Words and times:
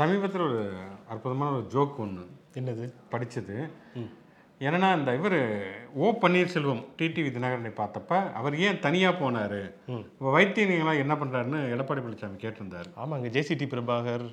சமீபத்தில் 0.00 0.46
ஒரு 0.48 0.60
அற்புதமான 1.12 1.48
ஒரு 1.58 1.66
ஜோக் 1.74 2.00
ஒன்று 2.04 2.24
என்னது? 2.58 2.84
படித்தது 3.12 3.56
என்னன்னா 4.66 4.88
இந்த 4.98 5.10
இவர் 5.18 5.36
ஓ 6.02 6.06
பன்னீர்செல்வம் 6.22 6.80
டிடிவி 6.98 7.30
தினகரனை 7.36 7.70
பார்த்தப்ப 7.80 8.18
அவர் 8.38 8.54
ஏன் 8.66 8.80
தனியாக 8.86 9.14
போனார்? 9.22 9.60
இப்போ 10.16 10.30
வைத்தியங்களாம் 10.36 11.00
என்ன 11.04 11.14
பண்ணுறாருன்னு 11.20 11.60
எடப்பாடி 11.74 12.02
பழனிசாமி 12.04 12.38
கேட்டிருந்தார். 12.44 12.88
ஆமாங்க 13.02 13.30
ஜேசிடி 13.36 13.68
பிரபாகர் 13.74 14.26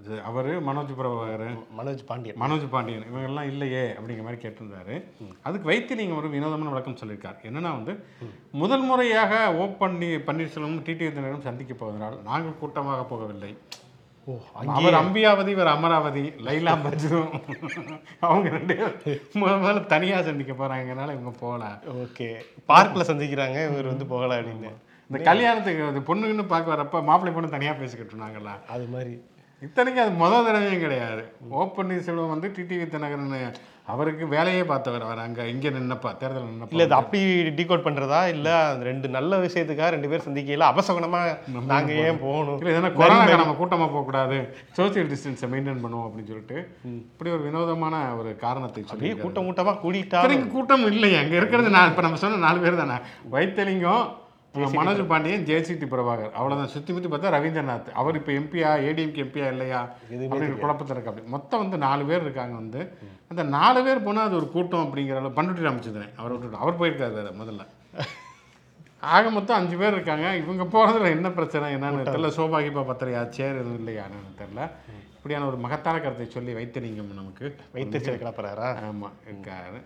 இது 0.00 0.16
அவர் 0.30 0.50
மனோஜ் 0.66 0.92
பிரபாகர் 0.98 1.46
மனோஜ் 1.78 2.02
பாண்டியன். 2.10 2.38
மனோஜ் 2.42 2.66
பாண்டியன் 2.74 3.06
இவங்கெல்லாம் 3.08 3.48
இல்லையே 3.52 3.84
அப்படிங்கிற 3.96 4.26
மாதிரி 4.26 4.42
கேட்டிருந்தாரு. 4.42 4.96
அதுக்கு 5.46 5.70
வைத்தியலிங்கம் 5.70 6.20
ஒரு 6.22 6.28
வினோதமான 6.34 6.72
விளக்கம் 6.74 7.00
சொல்லியிருக்கார். 7.00 7.40
என்னன்னா 7.48 7.72
வந்து 7.78 7.94
முதல் 8.62 8.86
முறையாக 8.90 9.40
ஓ 9.62 9.66
பன்னீ 9.82 10.10
பன்னீர்செல்வம் 10.28 10.84
டிடிவி 10.88 11.10
தினகரன் 11.16 11.48
சந்திக்க 11.48 11.74
போவதனால் 11.82 12.22
நாங்கள் 12.30 12.60
கூட்டமாக 12.62 13.08
போகவில்லை. 13.12 13.52
ஓ 14.28 14.34
அவர் 14.52 14.94
அம்பியாவதி 14.94 15.48
இவர் 15.48 15.66
அமராவதி 15.66 16.22
லைலா 16.46 16.72
மஜ்னு 16.84 17.20
அவங்க 18.20 18.48
ரெண்டு 18.48 18.74
முதல்ல 19.34 19.86
தனியாக 19.86 20.22
சந்திக்க 20.22 20.52
போகிறாங்கனால 20.52 21.14
இவங்க 21.16 21.32
போகல. 21.40 21.64
ஓகே. 22.04 22.28
பார்க்கில் 22.66 23.08
சந்திக்கிறாங்க 23.10 23.70
இவர் 23.70 23.86
வந்து 23.86 24.06
போகலாம் 24.06 24.38
அப்படின்னு. 24.38 24.72
இந்த 25.10 25.24
கல்யாணத்துக்கு 25.24 25.84
அது 25.84 26.00
பொண்ணுன்னு 26.00 26.46
பார்க்க 26.46 26.74
வரப்ப 26.74 27.02
மாப்பிள்ளை 27.02 27.32
பொண்ணு 27.32 27.50
தனியாக 27.50 27.78
பேசிக்கிட்டு 27.78 28.14
இருந்தாங்கல்ல. 28.14 28.52
அது 28.68 28.86
மாதிரி. 28.86 29.14
இத்தனைக்கும் 29.62 30.04
அது 30.04 30.14
முதல் 30.14 30.44
தடவையும் 30.44 30.80
கிடையாது. 30.80 31.22
ஓ 31.50 31.64
பன்னீர்செல்வம் 31.76 32.28
வந்து 32.28 32.48
டிடிவி 32.48 32.86
தினகரன் 32.88 33.52
அவருக்கு 33.86 34.24
வேலையே 34.32 34.62
பார்த்தவர் 34.64 35.04
அவர் 35.06 35.20
அங்கே 35.24 35.42
இங்கே 35.50 35.70
நின்னப்பா 35.74 36.10
தேர்தல் 36.20 36.42
இல்ல 36.42 36.52
நின்னப்பா 36.52 36.78
இது 36.78 36.96
அப்படி 36.98 37.20
டீகோட் 37.58 37.84
பண்றதா? 37.84 38.20
இல்ல 38.32 38.48
அந்த 38.66 38.84
ரெண்டு 38.88 39.08
நல்ல 39.16 39.38
விஷயத்துக்காக 39.44 39.90
ரெண்டு 39.94 40.10
பேர் 40.10 40.24
சந்திக்கையில 40.24 40.68
அபசகுணமா 40.70 41.20
நாங்க 41.70 41.92
ஏன் 42.04 42.20
போகணும்? 42.24 42.58
இல்லை 42.60 42.72
இதெல்லாம் 42.72 42.96
கொரோனாக்கு 42.98 43.40
நம்ம 43.42 43.56
கூட்டமாக 43.60 43.90
போகக்கூடாது. 43.92 44.38
சோசியல் 44.78 45.10
டிஸ்டன்ஸை 45.12 45.48
மெயின்டைன் 45.52 45.82
பண்ணுவோம் 45.84 46.06
அப்படின்னு 46.08 46.32
சொல்லிட்டு 46.32 46.58
இப்படி 47.04 47.32
ஒரு 47.36 47.44
வினோதமான 47.46 47.94
ஒரு 48.18 48.32
காரணத்தை 48.44 48.82
சொல்லி 48.86 49.12
கூட்டம் 49.16 49.48
கூட்டமா 49.48 49.74
கூடிட்டா 49.80 50.20
இத்தனைக்கு 50.20 50.50
கூட்டம் 50.50 50.86
இல்லையே 50.92 51.18
அங்கே 51.22 51.40
இருக்கிறது 51.40 51.76
நான் 51.76 51.90
இப்போ 51.92 52.04
நம்ம 52.06 52.22
சொன்ன 52.22 52.44
நாலு 52.46 52.60
பேர் 52.60 52.82
தானே? 52.82 52.98
வைத்தலிங்கம் 53.36 54.04
மனோஜ் 54.56 55.06
பாண்டியன் 55.06 55.44
ஜெயசிடி 55.44 55.86
பிரபாகர். 55.92 56.32
அவ்வளோதான் 56.38 56.72
சுற்றி 56.74 56.92
முற்றி 56.92 57.08
பார்த்தா 57.08 57.32
ரவீந்திரநாத். 57.36 57.90
அவர் 58.02 58.18
இப்போ 58.20 58.32
எம்பியா 58.32 58.70
ஏடிஎம்கே 58.88 59.22
எம்பியா 59.24 59.48
இல்லையா? 59.54 59.80
அப்படின்னு 60.10 60.58
குழப்பத்தில் 60.58 60.96
இருக்கு 60.96 61.12
அப்படி 61.12 61.26
மொத்தம் 61.36 61.60
வந்து 61.60 61.78
நாலு 61.86 62.04
பேர் 62.04 62.20
இருக்காங்க 62.20 62.54
வந்து. 62.54 62.82
அந்த 63.28 63.42
நாலு 63.56 63.80
பேர் 63.84 64.04
போனால் 64.06 64.26
அது 64.26 64.36
ஒரு 64.36 64.48
கூட்டம் 64.50 64.84
அப்படிங்கிற 64.84 65.16
அளவு 65.16 65.38
பண்ருட்டி 65.38 65.66
ராமச்சந்திரன் 65.68 66.14
அவர் 66.16 66.32
விட்டுட்டு 66.32 66.62
அவர் 66.64 66.80
போயிருக்காரு 66.80 67.32
முதல்ல. 67.42 67.64
ஆக 69.16 69.30
மொத்தம் 69.30 69.56
அஞ்சு 69.56 69.76
பேர் 69.76 69.92
இருக்காங்க. 69.92 70.26
இவங்க 70.36 70.64
போகிறதுல 70.74 71.10
என்ன 71.16 71.28
பிரச்சனை? 71.30 71.66
என்னன்னு 71.74 72.06
தெரியல. 72.06 72.30
சோபாகிப்பா 72.38 72.82
பத்திரையா 72.90 73.28
சேர் 73.36 73.58
எதுவும் 73.62 73.80
இல்லையான்னு 73.82 74.22
தெரியல. 74.40 74.62
இப்படியான 75.16 75.46
ஒரு 75.50 75.58
மகத்தான 75.64 76.00
கருத்தை 76.00 76.26
சொல்லி 76.30 76.52
வைத்திலிங்கம் 76.52 77.14
நமக்கு. 77.20 77.46
வைத்து 77.72 78.00
சில 78.00 78.16
கிளப்புறாரா 78.16 78.68
ஆமாம் 78.88 79.12
இருக்காரு. 79.28 79.78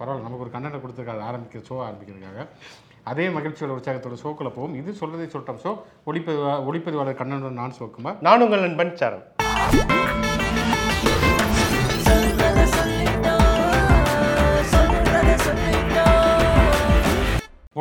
பரவாயில்ல. 0.00 0.26
நமக்கு 0.26 0.44
ஒரு 0.44 0.52
கண்டென்ட் 0.54 0.82
கொடுத்துருக்காரு. 0.84 1.22
ஆரம்பிக்கிற 1.30 1.62
ஷோ 1.70 1.78
ஆரம்பிக்கிறதுக்காக. 1.88 2.46
அதே 3.10 3.26
மகிழ்ச்சியோட 3.34 3.72
உற்சாகத்தோட 3.76 4.16
ஷோக்குள்ள 4.22 4.50
போவோம். 4.54 4.74
இது 4.80 4.90
சொல்றதை 5.00 5.26
சொல்லிட்டோம் 5.32 5.60
ஷோ 5.64 5.70
ஒளிப்பதிவா 6.08 6.52
ஒளிப்பதிவாளர் 6.68 7.20
கண்ணனுடன் 7.20 7.60
நான் 7.60 7.76
சிவகுமார் 7.76 8.18
நான் 8.26 8.42
உங்கள் 8.46 8.64
நண்பன் 8.66 8.96
சரண். 9.00 9.26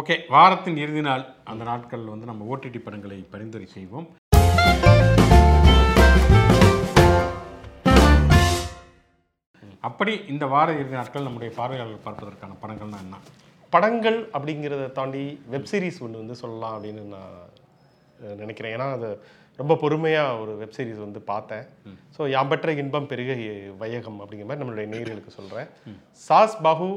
ஓகே 0.02 0.16
வாரத்தின் 0.34 0.78
இறுதி 0.84 1.02
நாள். 1.08 1.24
அந்த 1.52 1.64
நாட்கள் 1.70 2.04
வந்து 2.14 2.30
நம்ம 2.30 2.46
ஓடிடி 2.54 2.80
படங்களை 2.86 3.18
பரிந்துரை 3.34 3.68
செய்வோம். 3.76 4.08
அப்படி 9.88 10.14
இந்த 10.34 10.46
வார 10.54 10.68
இறுதி 10.80 10.96
நாட்கள் 11.00 11.28
நம்முடைய 11.28 11.50
பார்வையாளர்கள் 11.60 12.06
பார்ப்பதற்கான 12.08 12.56
படங்கள்னா 12.64 13.02
என்ன? 13.06 13.18
படங்கள் 13.74 14.20
அப்படிங்கிறத 14.36 14.84
தாண்டி 15.00 15.24
வெப் 15.54 15.70
சீரிஸ் 15.72 16.00
ஒன்று 16.06 16.22
வந்து 16.24 16.36
சொல்லலாம் 16.44 16.76
அப்படின்னு 16.76 17.04
நான் 17.16 17.36
நினைக்கிறேன். 18.44 18.74
ஏன்னா 18.76 18.88
அது 18.98 19.10
ரொம்ப 19.60 19.76
பொறுமையாக 19.82 20.40
ஒரு 20.42 20.52
வெப் 20.62 20.76
சீரிஸ் 20.78 21.04
வந்து 21.06 21.20
பார்த்தேன். 21.32 21.66
ஸோ 22.16 22.22
யாம்பற்ற 22.36 22.76
இன்பம் 22.84 23.10
பெருக 23.12 23.34
வையகம் 23.84 24.20
அப்படிங்கிற 24.24 24.48
மாதிரி 24.50 24.64
நம்மளுடைய 24.64 24.88
நேயர்களுக்கு 24.94 25.38
சொல்கிறேன் 25.40 25.70
சாஸ் 26.28 26.58
பாஹு 26.68 26.90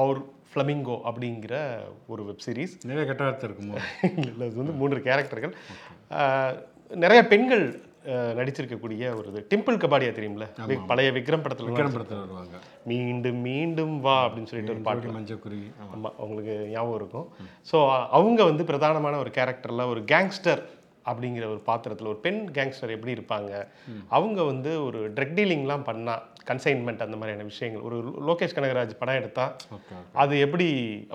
அவர் 0.00 0.20
ஃப்ளமிங்கோ 0.52 0.96
அப்படிங்கிற 1.08 1.54
ஒரு 2.12 2.22
வெப் 2.28 2.44
சீரிஸ் 2.46 2.74
நிறைய 2.90 3.04
கெட்ட 3.10 3.22
வார்த்தை 3.26 3.46
இருக்குமோ 3.48 3.76
இல்லை 4.30 4.44
இது 4.48 4.60
வந்து 4.62 4.74
மூன்று 4.80 5.00
கேரக்டர்கள் 5.08 5.54
நிறைய 7.04 7.20
பெண்கள் 7.32 7.64
நடிச்சிருக்கக்கூடிய 8.38 9.08
ஒரு 9.18 9.28
இது. 9.30 9.40
டிம்பிள் 9.50 9.80
கபாடியா 9.82 10.12
தெரியும்ல? 10.18 10.46
பழைய 10.90 11.08
விக்ரம் 11.16 11.42
படத்தில் 11.44 11.68
விக்ரம் 11.68 11.94
படத்தில் 11.96 12.22
வருவாங்க. 12.22 12.56
மீண்டும் 12.90 13.40
மீண்டும் 13.48 13.94
வா 14.00 14.16
அப்படின்னு 14.26 14.50
சொல்லிட்டு 14.50 14.74
ஒரு 14.76 14.84
பாட்டு. 14.88 15.14
மஞ்சக்குருவி 15.18 15.68
ஆமா. 15.82 15.92
ஆமாம் 15.94 16.18
உங்களுக்கு 16.24 16.54
ஞாபகம் 16.74 16.98
இருக்கும். 17.00 17.26
ஸோ 17.70 17.78
அவங்க 18.18 18.40
வந்து 18.50 18.64
பிரதானமான 18.70 19.18
ஒரு 19.24 19.32
கேரக்டரில் 19.38 19.90
ஒரு 19.92 20.02
கேங்ஸ்டர் 20.14 20.62
அப்படிங்கிற 21.06 21.44
ஒரு 21.52 21.60
பாத்திரத்தில் 21.68 22.10
ஒரு 22.10 22.20
பெண் 22.24 22.40
கேங்ஸ்டர் 22.56 22.94
எப்படி 22.96 23.12
இருப்பாங்க? 23.16 23.52
அவங்க 24.16 24.40
வந்து 24.50 24.72
ஒரு 24.86 24.98
ட்ரக் 25.16 25.36
டீலிங்லாம் 25.38 25.86
பண்ணால் 25.90 26.24
கன்சைன்மெண்ட் 26.50 27.04
அந்த 27.04 27.16
மாதிரியான 27.18 27.46
விஷயங்கள். 27.52 27.84
ஒரு 27.88 27.96
லோகேஷ் 28.28 28.56
கனகராஜ் 28.56 29.00
படம் 29.00 29.18
எடுத்தால் 29.20 29.54
அது 30.22 30.34
எப்படி 30.46 30.66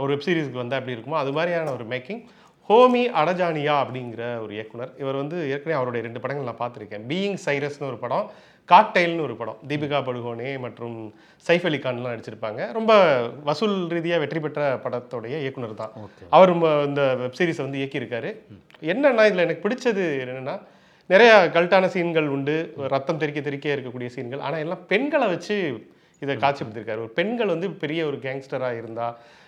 ஒரு 0.04 0.10
வெப் 0.14 0.26
சீரிஸ்க்கு 0.28 0.64
வந்தால் 0.64 0.82
எப்படி 0.82 0.98
இருக்குமோ 0.98 1.22
அது 1.24 1.34
மாதிரியான 1.38 1.72
ஒரு 1.72 1.86
மேக்கிங் 1.94 2.22
ஹோமி 2.70 3.02
அடஜானியா 3.20 3.76
அப்படிங்கிற 3.82 4.24
ஒரு 4.44 4.54
இயக்குனர். 4.58 4.92
இவர் 4.98 5.22
வந்து 5.22 5.38
ஏற்கனவே 5.54 5.78
அவருடைய 5.80 6.02
ரெண்டு 6.06 6.22
படங்கள் 6.22 6.50
நான் 6.50 6.62
பார்த்துருக்கேன். 6.62 7.06
பீயிங் 7.10 7.40
சைரஸ்னு 7.44 7.90
ஒரு 7.90 8.00
படம் 8.04 8.28
காக்டைல்னு 8.70 9.26
ஒரு 9.26 9.36
படம். 9.36 9.58
தீபிகா 9.70 10.00
படுகோனே 10.06 10.52
மற்றும் 10.64 10.96
சைஃப் 11.46 11.66
அலி 11.70 11.80
கான்லாம் 11.80 12.14
நடிச்சிருப்பாங்க. 12.14 12.62
ரொம்ப 12.72 12.92
வசூல் 13.50 13.76
ரீதியாக 13.92 14.22
வெற்றி 14.24 14.40
பெற்ற 14.40 14.62
படத்தோடைய 14.86 15.36
இயக்குனர் 15.44 15.80
தான். 15.82 15.94
அவர் 16.32 16.54
இந்த 16.88 17.02
வெப் 17.22 17.38
சீரிஸை 17.40 17.64
வந்து 17.66 17.82
இயக்கியிருக்காரு. 17.82 18.32
என்னன்னா 18.94 19.26
இதில் 19.30 19.46
எனக்கு 19.46 19.66
பிடிச்சது 19.66 20.06
என்னென்னா 20.24 20.56
நிறைய 21.10 21.32
கல்ட்டான 21.56 21.88
சீன்கள் 21.96 22.28
உண்டு. 22.36 22.58
ரத்தம் 22.94 23.22
தெறிக்க 23.22 23.40
தெறிக்க 23.42 23.76
இருக்கக்கூடிய 23.76 24.10
சீன்கள். 24.16 24.44
ஆனால் 24.48 24.64
எல்லாம் 24.66 24.86
பெண்களை 24.92 25.28
வச்சு 25.28 25.58
இதை 26.22 26.36
காட்சிப்படுத்திருக்காரு 26.38 27.04
ஒரு 27.06 27.14
பெண்கள் 27.14 27.54
வந்து 27.54 27.68
பெரிய 27.82 28.02
ஒரு 28.06 28.20
கேங்ஸ்டராக 28.24 28.80
இருந்தா 28.82 29.08
ஆஹ், 29.08 29.45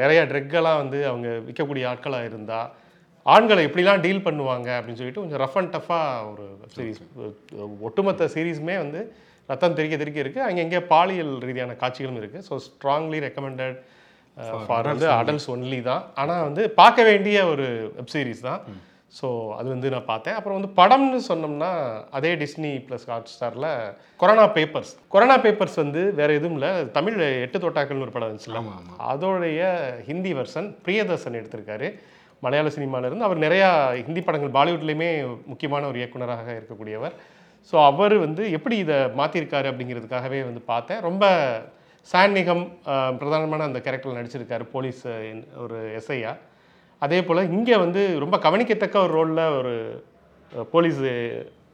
நிறைய 0.00 0.20
ட்ரக்கெல்லாம் 0.32 0.80
வந்து 0.82 0.98
அவங்க 1.10 1.28
விற்கக்கூடிய 1.46 1.86
ஆட்களாக 1.92 2.28
இருந்தா 2.30 2.60
ஆண்களை 3.34 3.62
எப்படிலாம் 3.68 4.02
டீல் 4.04 4.26
பண்ணுவாங்க 4.26 4.68
அப்படின்னு 4.78 5.00
சொல்லிட்டு 5.00 5.22
கொஞ்சம் 5.22 5.42
ரஃப் 5.44 5.58
அண்ட் 5.60 5.72
டஃப்பாக 5.76 6.28
ஒரு 6.30 6.44
சீரிஸ் 6.74 7.00
ஒட்டுமொத்த 7.88 8.28
சீரீஸுமே 8.34 8.76
வந்து 8.84 9.00
ரத்தம் 9.48 9.76
தெறிக்க 9.78 9.94
தெறிக்க 10.00 10.18
இருக்குது 10.24 10.46
அங்கங்கே 10.48 10.80
பாலியல் 10.92 11.32
ரீதியான 11.48 11.76
காட்சிகளும் 11.82 12.20
இருக்குது 12.20 12.46
ஸோ 12.48 12.56
ஸ்ட்ராங்லி 12.66 13.20
ரெக்கமெண்டட் 13.26 13.78
ஃபார் 14.66 14.88
வந்து 14.92 15.06
அடல்ட்ஸ் 15.18 15.48
ஒன்லி 15.54 15.80
தான். 15.90 16.02
ஆனால் 16.22 16.44
வந்து 16.48 16.62
பார்க்க 16.80 17.08
வேண்டிய 17.10 17.38
ஒரு 17.52 17.66
வெப் 17.96 18.12
சீரிஸ் 18.14 18.44
தான். 18.48 18.60
ஸோ 19.12 19.28
அது 19.54 19.68
வந்து 19.68 19.88
நான் 19.90 20.06
பார்த்தேன். 20.06 20.36
அப்புறம் 20.36 20.56
வந்து 20.56 20.70
படம்னு 20.76 21.18
சொன்னோம்னா 21.28 21.70
அதே 22.12 22.30
டிஸ்னி 22.36 22.72
ப்ளஸ் 22.86 23.06
ஹாட் 23.08 23.30
ஸ்டாரில் 23.32 23.68
கொரோனா 24.20 24.44
பேப்பர்ஸ் 24.56 24.92
கொரோனா 25.08 25.36
பேப்பர்ஸ் 25.44 25.76
வந்து 25.76 26.00
வேற 26.18 26.30
எதுவும் 26.32 26.56
இல்லை. 26.58 26.70
தமிழ் 26.96 27.16
எட்டு 27.38 27.58
தோட்டாக்கள்னு 27.58 28.06
ஒரு 28.06 28.14
படம் 28.14 28.28
இருந்துச்சுல 28.28 28.60
அதோடைய 29.08 29.62
ஹிந்தி 30.08 30.32
வெர்ஷன் 30.38 30.68
பிரியதர்சன் 30.84 31.38
எடுத்திருக்காரு. 31.40 31.88
மலையாள 32.42 32.68
சினிமால 32.74 33.08
இருந்து 33.08 33.24
அவர் 33.24 33.44
நிறையா 33.44 33.68
ஹிந்தி 34.00 34.22
படங்கள் 34.22 34.56
பாலிவுட்லேயுமே 34.56 35.08
முக்கியமான 35.46 35.86
ஒரு 35.86 35.98
இயக்குனராக 36.00 36.48
இருக்கக்கூடியவர். 36.58 37.14
ஸோ 37.72 37.76
அவர் 37.86 38.14
வந்து 38.18 38.42
எப்படி 38.56 38.76
இதை 38.78 38.98
மாற்றிருக்காரு 39.18 39.66
அப்படிங்கிறதுக்காகவே 39.70 40.40
வந்து 40.44 40.62
பார்த்தேன். 40.66 41.02
ரொம்ப 41.02 41.24
ஆஹ், 42.86 43.14
பிரதானமான 43.18 43.64
அந்த 43.64 43.80
கேரக்டரில் 43.80 44.18
நடிச்சிருக்காரு 44.18 44.64
போலீஸ் 44.72 45.00
ஒரு 45.64 45.78
எஸ்ஐயா 45.98 46.32
அதே 46.98 47.24
போல் 47.24 47.50
இங்கே 47.50 47.76
வந்து 47.76 48.18
ரொம்ப 48.18 48.38
கவனிக்கத்தக்க 48.38 49.02
ஒரு 49.02 49.12
ரோலில் 49.12 49.56
ஒரு 49.58 50.04
போலீஸ் 50.70 51.00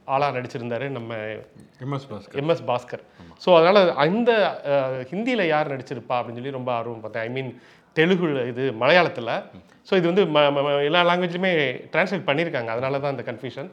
ஆளாக 0.05 0.39
நடிச்சிருந்தாரு 0.39 0.87
நம்ம 0.87 1.15
M S 1.15 2.07
Bhaskar. 2.11 2.33
M S 2.33 2.63
Bhaskar. 2.67 3.03
So 3.45 3.55
அதனால் 3.57 3.95
அந்த 3.95 4.61
ஹிந்தியில் 5.11 5.47
யார் 5.47 5.77
நடிச்சிருப்பா 5.77 6.09
அப்படின்னு 6.09 6.39
சொல்லி 6.39 6.51
ரொம்ப 6.51 6.71
ஆர்வம் 6.71 7.01
பார்த்தேன். 7.01 7.23
ஐ 7.23 7.29
மீன் 7.29 7.61
தெலுங்கு 7.93 8.47
இது 8.47 8.71
மலையாளத்தில். 8.71 9.43
ஸோ 9.89 9.93
இது 9.95 10.13
வந்து 10.13 10.23
ம- 10.23 10.43
ம- 10.43 10.65
ம- 10.65 10.83
எல்லா 10.83 11.03
லாங்குவேஜ்லையுமே 11.03 11.51
டிரான்ஸ்லேட் 11.91 12.27
பண்ணியிருக்காங்க. 12.29 12.67
அதனால 12.67 12.99
தான் 12.99 13.17
அந்த 13.17 13.31
கன்ஃபியூஷன் 13.31 13.69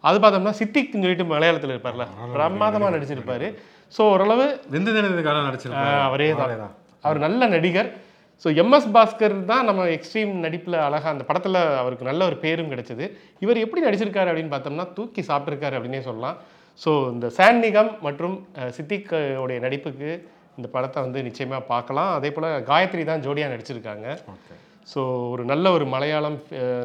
அது 0.00 0.18
பார்த்தோம்னா 0.18 0.54
சித்திக்னு 0.60 0.92
சொல்லிட்டு 0.92 1.24
மலையாளத்தில் 1.24 1.78
இருப்பார்ல. 1.78 2.06
பிரமாதமாக 2.32 2.96
நடிச்சிருப்பாரு. 2.96 3.54
ஸோ 3.98 4.00
ஓரளவு 4.00 4.60
வெந்து 4.68 4.92
நடிச்சிருப்பாரு. 4.92 6.00
அவரே 6.02 6.30
தான். 6.34 6.74
அவர் 7.00 7.18
நல்ல 7.18 7.46
நடிகர். 7.46 7.90
ஸோ 8.44 8.50
எம்எஸ் 8.60 8.88
பாஸ்கர் 8.94 9.34
தான் 9.46 9.66
நம்ம 9.68 9.86
எக்ஸ்ட்ரீம் 9.94 10.32
நடிப்பில் 10.44 10.76
அழகா 10.84 11.08
அந்த 11.12 11.24
படத்தில் 11.26 11.58
அவருக்கு 11.80 12.08
நல்ல 12.08 12.22
ஒரு 12.26 12.36
பேரும் 12.44 12.70
கிடைச்சது. 12.72 13.04
இவர் 13.42 13.62
எப்படி 13.64 13.80
நடிச்சிருக்காரு 13.86 14.30
அப்படின்னு 14.30 14.52
பார்த்தோம்னா 14.54 14.86
தூக்கி 14.96 15.22
சாப்பிட்ருக்காரு 15.28 15.76
அப்படின்னே 15.78 16.02
சொல்லலாம். 16.06 16.36
ஸோ 16.80 16.90
இந்த 17.12 17.26
சான்னிகம் 17.38 17.90
மற்றும் 18.02 18.36
அஹ், 18.58 18.72
சித்திக் 18.76 19.12
அஹ், 19.14 19.38
உடைய 19.42 19.58
நடிப்புக்கு 19.66 20.10
இந்த 20.58 20.68
படத்தை 20.72 20.98
வந்து 21.04 21.20
நிச்சயமாக 21.26 21.62
பார்க்கலாம். 21.68 22.10
அதே 22.16 22.30
போல் 22.30 22.48
காயத்ரி 22.68 23.04
தான் 23.06 23.24
ஜோடியாக 23.26 23.52
நடிச்சிருக்காங்க. 23.54 24.06
ஸோ 24.88 25.00
ஒரு 25.32 25.42
நல்ல 25.44 25.66
ஒரு 25.72 25.84
மலையாளம் 25.90 26.36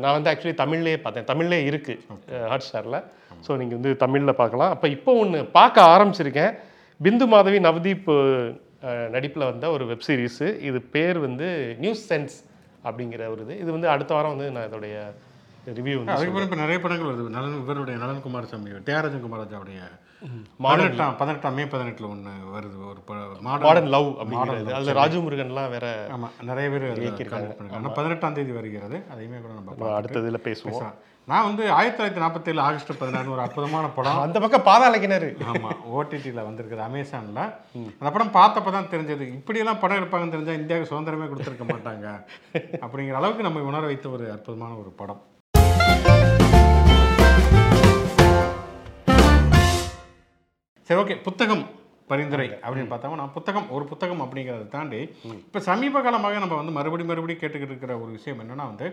நான் 0.02 0.16
வந்து 0.16 0.30
ஆக்சுவலி 0.32 0.58
தமிழ்லேயே 0.60 0.98
பார்த்தேன். 1.02 1.28
தமிழ்லே 1.30 1.60
இருக்குது 1.70 2.02
ஹாட் 2.50 2.66
ஸ்டாரில் 2.66 3.00
ஸோ 3.46 3.58
நீங்கள் 3.60 3.78
வந்து 3.80 3.92
தமிழில் 4.04 4.40
பார்க்கலாம். 4.40 4.72
அப்போ 4.76 4.88
இப்போ 4.96 5.12
ஒன்று 5.22 5.40
பார்க்க 5.56 5.92
ஆரம்பிச்சிருக்கேன். 5.94 6.52
பிந்து 7.00 7.26
மாதவி 7.32 7.58
நவதீப் 7.64 8.10
நடிப்பில் 9.16 9.50
வந்த 9.52 9.66
ஒரு 9.76 9.84
வெப் 9.92 10.06
சீரிஸு 10.08 10.48
இது 10.70 10.82
பேர் 10.96 11.18
வந்து 11.28 11.48
நியூஸ் 11.84 12.04
சென்ஸ் 12.14 12.36
அப்படிங்கிற 12.88 13.28
ஒரு 13.34 13.42
இது. 13.46 13.54
இது 13.64 13.70
வந்து 13.72 13.88
அடுத்த 13.94 14.14
வாரம் 14.14 14.34
வந்து 14.36 14.52
நான் 14.52 14.68
இதோடைய 14.70 14.96
ரிவ்யூ 15.78 15.96
வந்து 16.00 16.16
அதுக்கப்புறம் 16.16 16.48
இப்போ 16.48 16.60
நிறைய 16.64 16.80
படங்கள் 16.82 17.10
வருது. 17.12 17.30
நலன் 17.38 17.56
இவருடைய 17.62 17.96
நலன் 18.04 18.26
குமாரசாமி 18.26 18.72
தியாகராஜன் 18.90 19.26
குமாரஜாவுடைய 19.28 19.80
பதினெட்டாம் 20.66 21.16
பதினெட்டாம் 21.22 21.56
மே 21.58 21.64
பதினெட்டில் 21.74 22.12
ஒன்று 22.12 22.34
வருது 22.54 22.78
ஒரு 22.92 23.02
மாடர்ன் 23.48 23.90
லவ் 23.96 24.10
அப்படிங்கிறது 24.20 24.76
அதில் 24.78 25.00
ராஜு 25.00 25.18
முருகன்லாம் 25.26 25.74
வேற 25.74 25.88
ஆமாம் 26.16 26.38
நிறைய 26.52 26.70
பேர் 26.74 26.86
ஆனால் 27.78 27.98
பதினெட்டாம் 28.00 28.38
தேதி 28.38 28.54
வருகிறது. 28.60 29.00
அதையுமே 29.14 29.42
கூட 29.44 29.52
நம்ம 29.58 29.70
பார்க்கலாம். 29.70 29.98
அடுத்த 30.00 30.24
இதில் 30.24 30.46
பேசுவோம். 30.48 30.88
நான் 31.32 31.46
வந்து 31.48 31.64
ஆயிரத்தி 31.76 31.98
தொள்ளாயிரத்தி 31.98 32.24
நாற்பத்தேழு 32.24 32.60
ஆகஸ்ட் 32.66 32.92
பதினாறு 33.02 33.32
ஒரு 33.36 33.42
அற்புதமான 33.46 33.86
படம். 33.96 34.20
அந்த 34.26 34.40
பக்கம் 34.44 34.66
பாதாள 34.68 34.96
கிணறு 35.04 35.30
ஆமாம் 35.52 35.80
ஓடிடியில் 35.98 36.46
வந்திருக்குது 36.48 36.84
அமேசானில். 36.90 37.42
அந்த 38.00 38.10
படம் 38.16 38.36
பார்த்தப்ப 38.40 38.76
தான் 38.78 38.92
தெரிஞ்சது 38.92 39.28
இப்படியெல்லாம் 39.38 39.82
படம் 39.84 40.00
எடுப்பாங்கன்னு 40.00 40.36
தெரிஞ்சால் 40.36 40.62
இந்தியாவுக்கு 40.62 40.92
சுதந்திரமே 40.92 41.30
கொடுத்துருக்க 41.32 41.68
மாட்டாங்க. 41.74 42.08
அப்படிங்கிற 42.84 43.22
அளவுக்கு 43.22 43.48
நம்ம 43.48 43.70
உணர 43.72 43.86
வைத்த 43.92 44.10
ஒரு 44.18 44.28
அற்புதமான 44.36 44.76
ஒரு 44.84 44.94
படம். 45.02 45.24
சரி 50.90 51.00
ஓகே 51.02 51.16
புத்தகம் 51.24 51.64
பரிந்துரை 52.10 52.48
அப்படின்னு 52.64 52.90
பார்த்தோம்னா 52.90 53.26
புத்தகம் 53.36 53.70
ஒரு 53.72 53.86
புத்தகம் 53.86 54.20
அப்படிங்கிறத 54.24 54.66
தாண்டி 54.70 55.00
இப்போ 55.38 55.60
சமீப 55.68 56.02
காலமாக 56.02 56.40
நம்ம 56.40 56.58
வந்து 56.60 56.72
மறுபடியும் 56.72 57.10
மறுபடியும் 57.12 57.42
கேட்டுக்கிட்டு 57.42 57.74
இருக்கிற 57.74 57.94
ஒரு 58.00 58.12
விஷயம் 58.12 58.42
என்னன்னா 58.44 58.66
வந்து 58.72 58.88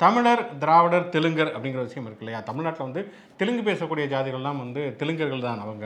தமிழர் 0.00 0.42
திராவிடர் 0.58 1.10
தெலுங்கர் 1.14 1.50
அப்படிங்கிற 1.54 1.82
விஷயம் 1.82 2.06
இருக்கு 2.06 2.24
இல்லையா? 2.24 2.38
தமிழ்நாட்டில் 2.40 2.86
வந்து 2.86 3.02
தெலுங்கு 3.36 3.62
பேசக்கூடிய 3.68 4.04
ஜாதிகள்லாம் 4.06 4.62
வந்து 4.62 4.82
தெலுங்கர்கள் 5.00 5.44
தான் 5.46 5.60
அவங்க. 5.60 5.84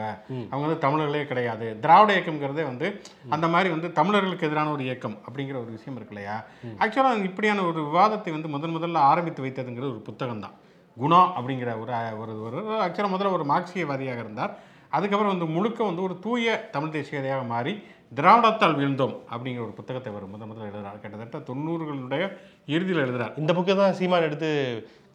அவங்க 0.51 0.63
வந்து 0.67 0.81
தமிழர்களே 0.81 1.25
கிடையாது. 1.27 1.67
திராவிட 1.81 2.11
இயக்கம்ங்கிறதே 2.15 2.65
வந்து 2.65 2.87
அந்த 3.29 3.49
மாதிரி 3.49 3.71
வந்து 3.71 3.93
தமிழர்களுக்கு 3.93 4.49
எதிரான 4.49 4.71
ஒரு 4.71 4.85
இயக்கம் 4.85 5.17
அப்படிங்கிற 5.27 5.59
ஒரு 5.61 5.71
விஷயம் 5.71 5.97
இருக்கு 5.97 6.15
இல்லையா? 6.17 6.37
ஆக்சுவலாக 6.83 7.29
இப்படியான 7.31 7.65
ஒரு 7.71 7.81
விவாதத்தை 7.89 8.33
வந்து 8.33 8.49
முதன் 8.49 8.75
முதல்ல 8.77 9.03
ஆரம்பித்து 9.11 9.45
வைத்ததுங்கிறது 9.47 9.93
ஒரு 9.93 10.03
புத்தகம் 10.03 10.41
தான் 10.41 10.57
குணா 10.97 11.21
அப்படிங்கிற 11.37 11.71
ஒரு 11.81 11.93
ஒரு 12.23 12.35
ஒரு 12.47 12.59
ஆக்சுவலாக 12.85 13.15
முதல்ல 13.17 13.33
ஒரு 13.33 13.45
மார்க்சியவாதியாக 13.45 14.19
இருந்தார். 14.19 14.55
அதுக்கப்புறம் 14.91 15.39
வந்து 15.39 15.53
முழுக்க 15.57 15.85
வந்து 15.85 16.03
ஒரு 16.03 16.19
தூய 16.19 16.69
தமிழ் 16.71 16.95
தேசியதையாக 16.97 17.47
மாறி 17.47 17.83
திராவிடத்தால் 18.15 18.79
வீழ்ந்தோம் 18.79 19.15
அப்படிங்கிற 19.31 19.63
ஒரு 19.63 19.75
புத்தகத்தை 19.79 20.13
அவர் 20.13 20.27
முதல் 20.27 20.49
முதல்ல 20.49 20.69
எழுதுறார். 20.71 21.01
கிட்டத்தட்ட 21.01 21.39
தொண்ணூறுகளுடைய 21.53 22.33
இறுதியில் 22.67 23.05
எழுதுறார். 23.05 23.39
இந்த 23.39 23.53
புக்கை 23.53 23.77
தான் 23.77 23.93
சீமான் 23.93 24.23
எடுத்து 24.23 24.51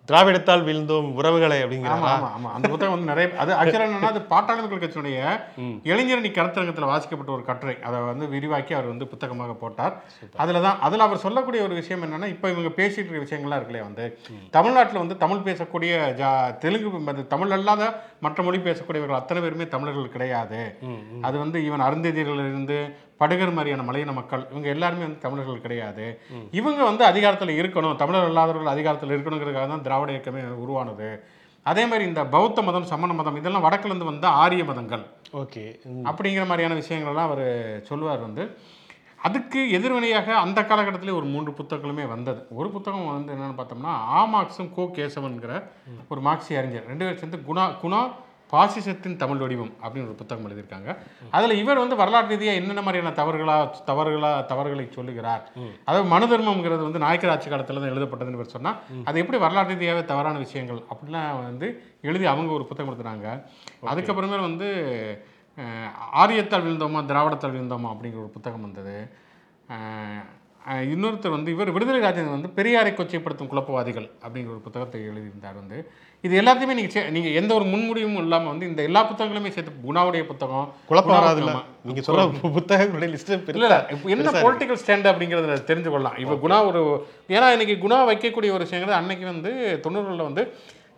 திராவிடத்தால் 0.10 0.64
வீழ்ந்தோம் 0.68 1.10
உறவுகளை 1.18 1.56
ஆமா 1.56 1.64
அப்படிங்கிறாங்க 1.64 2.08
ஆமா 2.12 2.30
ஆமா. 2.36 2.50
அந்த 2.56 2.68
புத்தகம் 2.68 2.94
வந்து 2.94 3.10
நிறைய 3.10 3.26
அது 3.42 3.52
ஆக்சுவலாக 3.58 3.88
என்னன்னா 3.88 4.10
அது 4.14 4.22
பாட்டாளி 4.32 4.62
மக்கள் 4.62 4.82
கட்சியுடைய 4.82 5.18
இளைஞரணி 5.90 6.30
கருத்தரங்கத்தில் 6.32 6.90
வாசிக்கப்பட்ட 6.92 7.32
ஒரு 7.32 7.44
கட்டுரை. 7.44 7.76
அதை 7.88 8.00
வந்து 8.08 8.26
விரிவாக்கி 8.34 8.74
அவர் 8.78 8.92
வந்து 8.92 9.06
புத்தகமாக 9.12 9.56
போட்டார். 9.62 9.94
அதில் 10.36 10.64
தான் 10.66 10.80
அதில் 10.82 11.06
அவர் 11.06 11.24
சொல்லக்கூடிய 11.26 11.62
ஒரு 11.68 11.76
விஷயம் 11.80 12.04
என்னன்னா 12.08 12.30
இப்போ 12.34 12.50
இவங்க 12.54 12.72
பேசிட்டு 12.80 13.08
இருக்க 13.08 13.26
விஷயங்கள்லாம் 13.26 13.60
இருக்குல்லையா 13.60 13.88
வந்து? 13.90 14.08
தமிழ்நாட்டில் 14.54 15.02
வந்து 15.04 15.18
தமிழ் 15.18 15.46
பேசக்கூடிய 15.48 15.92
ஜா 16.20 16.32
தெலுங்கு 16.64 16.90
தமிழ் 17.34 17.56
அல்லாத 17.58 17.84
மற்ற 18.20 18.40
மொழி 18.44 18.60
பேசக்கூடியவர்கள் 18.66 19.20
அத்தனை 19.20 19.42
பேருமே 19.42 19.68
தமிழர்கள் 19.68 20.14
கிடையாது. 20.16 20.62
அது 21.22 21.38
வந்து 21.38 21.60
ஈவன் 21.68 21.88
அருந்ததியர்களிலிருந்து 21.88 22.80
படுகர் 23.22 23.56
மாதிரியான 23.58 23.86
மலையின 23.90 24.16
மக்கள் 24.20 24.44
இவங்க 24.52 24.68
எல்லாருமே 24.76 25.06
வந்து 25.08 25.24
தமிழர்கள் 25.26 25.64
கிடையாது. 25.66 26.06
இவங்க 26.60 26.82
வந்து 26.90 27.06
அதிகாரத்தில் 27.12 27.60
இருக்கணும். 27.62 28.00
தமிழர் 28.02 28.30
அல்லாதவர்கள் 28.30 28.74
அதிகாரத்தில் 28.76 29.14
இருக்கணுங்கிறதுக்காக 29.16 29.70
தான் 29.74 29.86
திராவிட 29.88 30.12
இயக்கமே 30.16 30.44
உருவானது. 30.66 31.10
அதே 31.66 31.84
மாதிரி 31.90 32.04
இந்த 32.10 32.22
பௌத்த 32.36 32.60
மதம் 32.68 32.88
சமண 32.92 33.14
மதம் 33.14 33.40
இதெல்லாம் 33.40 33.66
வடக்குலேருந்து 33.66 34.12
வந்த 34.12 34.28
ஆரிய 34.44 34.64
மதங்கள். 34.70 35.04
ஓகே. 35.42 35.64
அப்படிங்கிற 36.10 36.46
மாதிரியான 36.52 36.78
விஷயங்கள்லாம் 36.82 37.30
அவர் 37.30 37.46
சொல்லுவார் 37.90 38.24
வந்து. 38.28 38.46
அதுக்கு 39.28 39.62
எதிர்வினையாக 39.78 40.30
அந்த 40.44 40.60
காலகட்டத்திலே 40.70 41.14
ஒரு 41.18 41.28
மூன்று 41.34 41.52
புத்தகங்களுமே 41.58 42.06
வந்தது. 42.14 42.40
ஒரு 42.60 42.70
புத்தகம் 42.76 43.12
வந்து 43.12 43.34
என்னென்னு 43.36 43.58
பார்த்தோம்னா 43.60 43.94
ஆ 44.16 44.22
மார்க்ஸும் 44.34 44.72
கோ 44.78 44.84
கேசவன்கிற 44.98 45.52
ஒரு 46.12 46.22
மார்க்சிய 46.28 46.60
அறிஞர். 46.62 46.88
ரெண்டு 46.92 47.06
பேர் 47.06 47.22
சேர்ந்து 47.22 47.40
குணா 47.50 47.66
குணா 47.84 48.00
பாசிசத்தின் 48.54 49.18
தமிழ் 49.22 49.42
வடிவம் 49.44 49.72
அப்படின்னு 49.82 50.08
ஒரு 50.10 50.18
புத்தகம் 50.22 50.46
எழுதியிருக்காங்க. 50.48 50.90
அதில் 51.38 51.60
இவர் 51.62 51.82
வந்து 51.84 52.00
வரலாற்று 52.02 52.32
ரீதியாக 52.34 52.60
என்னென்ன 52.62 52.82
மாதிரியான 52.88 53.14
தவறுகளா 53.20 53.56
தவறுகளா 53.90 54.32
தவறுகளை 54.52 54.86
சொல்லுகிறார். 54.98 55.44
அதாவது 55.88 56.08
மனு 56.14 56.28
தர்மம்ங்கிறது 56.32 56.82
வந்து 56.88 57.04
நாயக்கர் 57.06 57.34
ஆட்சி 57.34 57.50
காலத்தில் 57.54 57.82
தான் 57.82 57.94
எழுதப்பட்டதுன்னு 57.94 58.40
இவர் 58.40 58.56
சொன்னால் 58.56 58.80
அது 59.10 59.22
எப்படி 59.24 59.40
வரலாற்று 59.46 59.74
ரீதியாகவே 59.76 60.04
தவறான 60.12 60.42
விஷயங்கள் 60.46 60.82
அப்படிலாம் 60.94 61.44
வந்து 61.50 61.70
எழுதி 62.10 62.28
அவங்க 62.34 62.54
ஒரு 62.60 62.68
புத்தகம் 62.72 62.92
எழுதுனாங்க 62.94 63.28
அதுக்கப்புறமே 63.94 64.42
வந்து 64.50 64.70
ஆரியத்தால் 66.22 66.66
விழுந்தோமா 66.66 67.00
திராவிடத்தால் 67.10 67.56
விழுந்தோமா 67.56 67.90
அப்படிங்கிற 67.94 68.22
ஒரு 68.26 68.36
புத்தகம் 68.36 68.66
வந்தது. 68.68 68.98
இன்னொருத்தர் 70.88 71.34
வந்து 71.34 71.52
இவர் 71.52 71.72
விடுதலை 71.72 72.00
ராஜேந்திரன் 72.02 72.38
வந்து 72.38 72.50
பெரியாரை 72.58 72.92
கொச்சைப்படுத்தும் 72.94 73.50
குழப்பவாதிகள் 73.52 74.08
அப்படிங்கிற 74.22 74.52
ஒரு 74.52 74.62
புத்தகத்தை 74.62 75.00
எழுதியிருந்தார் 75.06 75.56
வந்து. 75.56 75.78
இது 76.24 76.34
எல்லாத்தையுமே 76.42 76.74
நீங்கள் 76.78 77.08
நீங்கள் 77.12 77.38
எந்த 77.38 77.52
ஒரு 77.54 77.66
முன்முடிவும் 77.66 78.18
இல்லாமல் 78.20 78.50
வந்து 78.50 78.68
இந்த 78.68 78.82
எல்லா 78.84 79.02
புத்தகங்களுமே 79.06 79.52
சேர்த்து 79.52 79.72
குணாவுடைய 79.86 80.24
புத்தகம் 80.28 80.68
குழப்பம் 80.86 81.12
குணா- 81.12 81.22
வராதுல்ல? 81.22 81.54
ஆமா. 81.54 81.64
நீங்க 81.84 82.02
சொல்ல 82.02 82.26
புத்தகங்களுடைய 82.58 83.10
லிஸ்ட் 83.14 83.32
இல்ல 83.54 83.70
என்ன 84.16 84.34
பொலிட்டிக்கல் 84.40 84.82
ஸ்டாண்ட் 84.82 85.10
அப்படிங்கிறத 85.12 85.58
தெரிஞ்சு 85.70 85.90
கொள்ளலாம் 85.90 86.20
இப்போ 86.24 86.36
குணா 86.44 86.60
ஒரு 86.68 86.82
ஏன்னா 87.30 87.50
இன்னைக்கு 87.52 87.78
குணா 87.80 88.00
வைக்கக்கூடிய 88.10 88.52
ஒரு 88.52 88.66
விஷயங்கிறது 88.66 89.00
அன்னைக்கு 89.00 89.26
வந்து 89.28 89.54
தொண்ணூறுகளில் 89.84 90.30
வந்து 90.30 90.44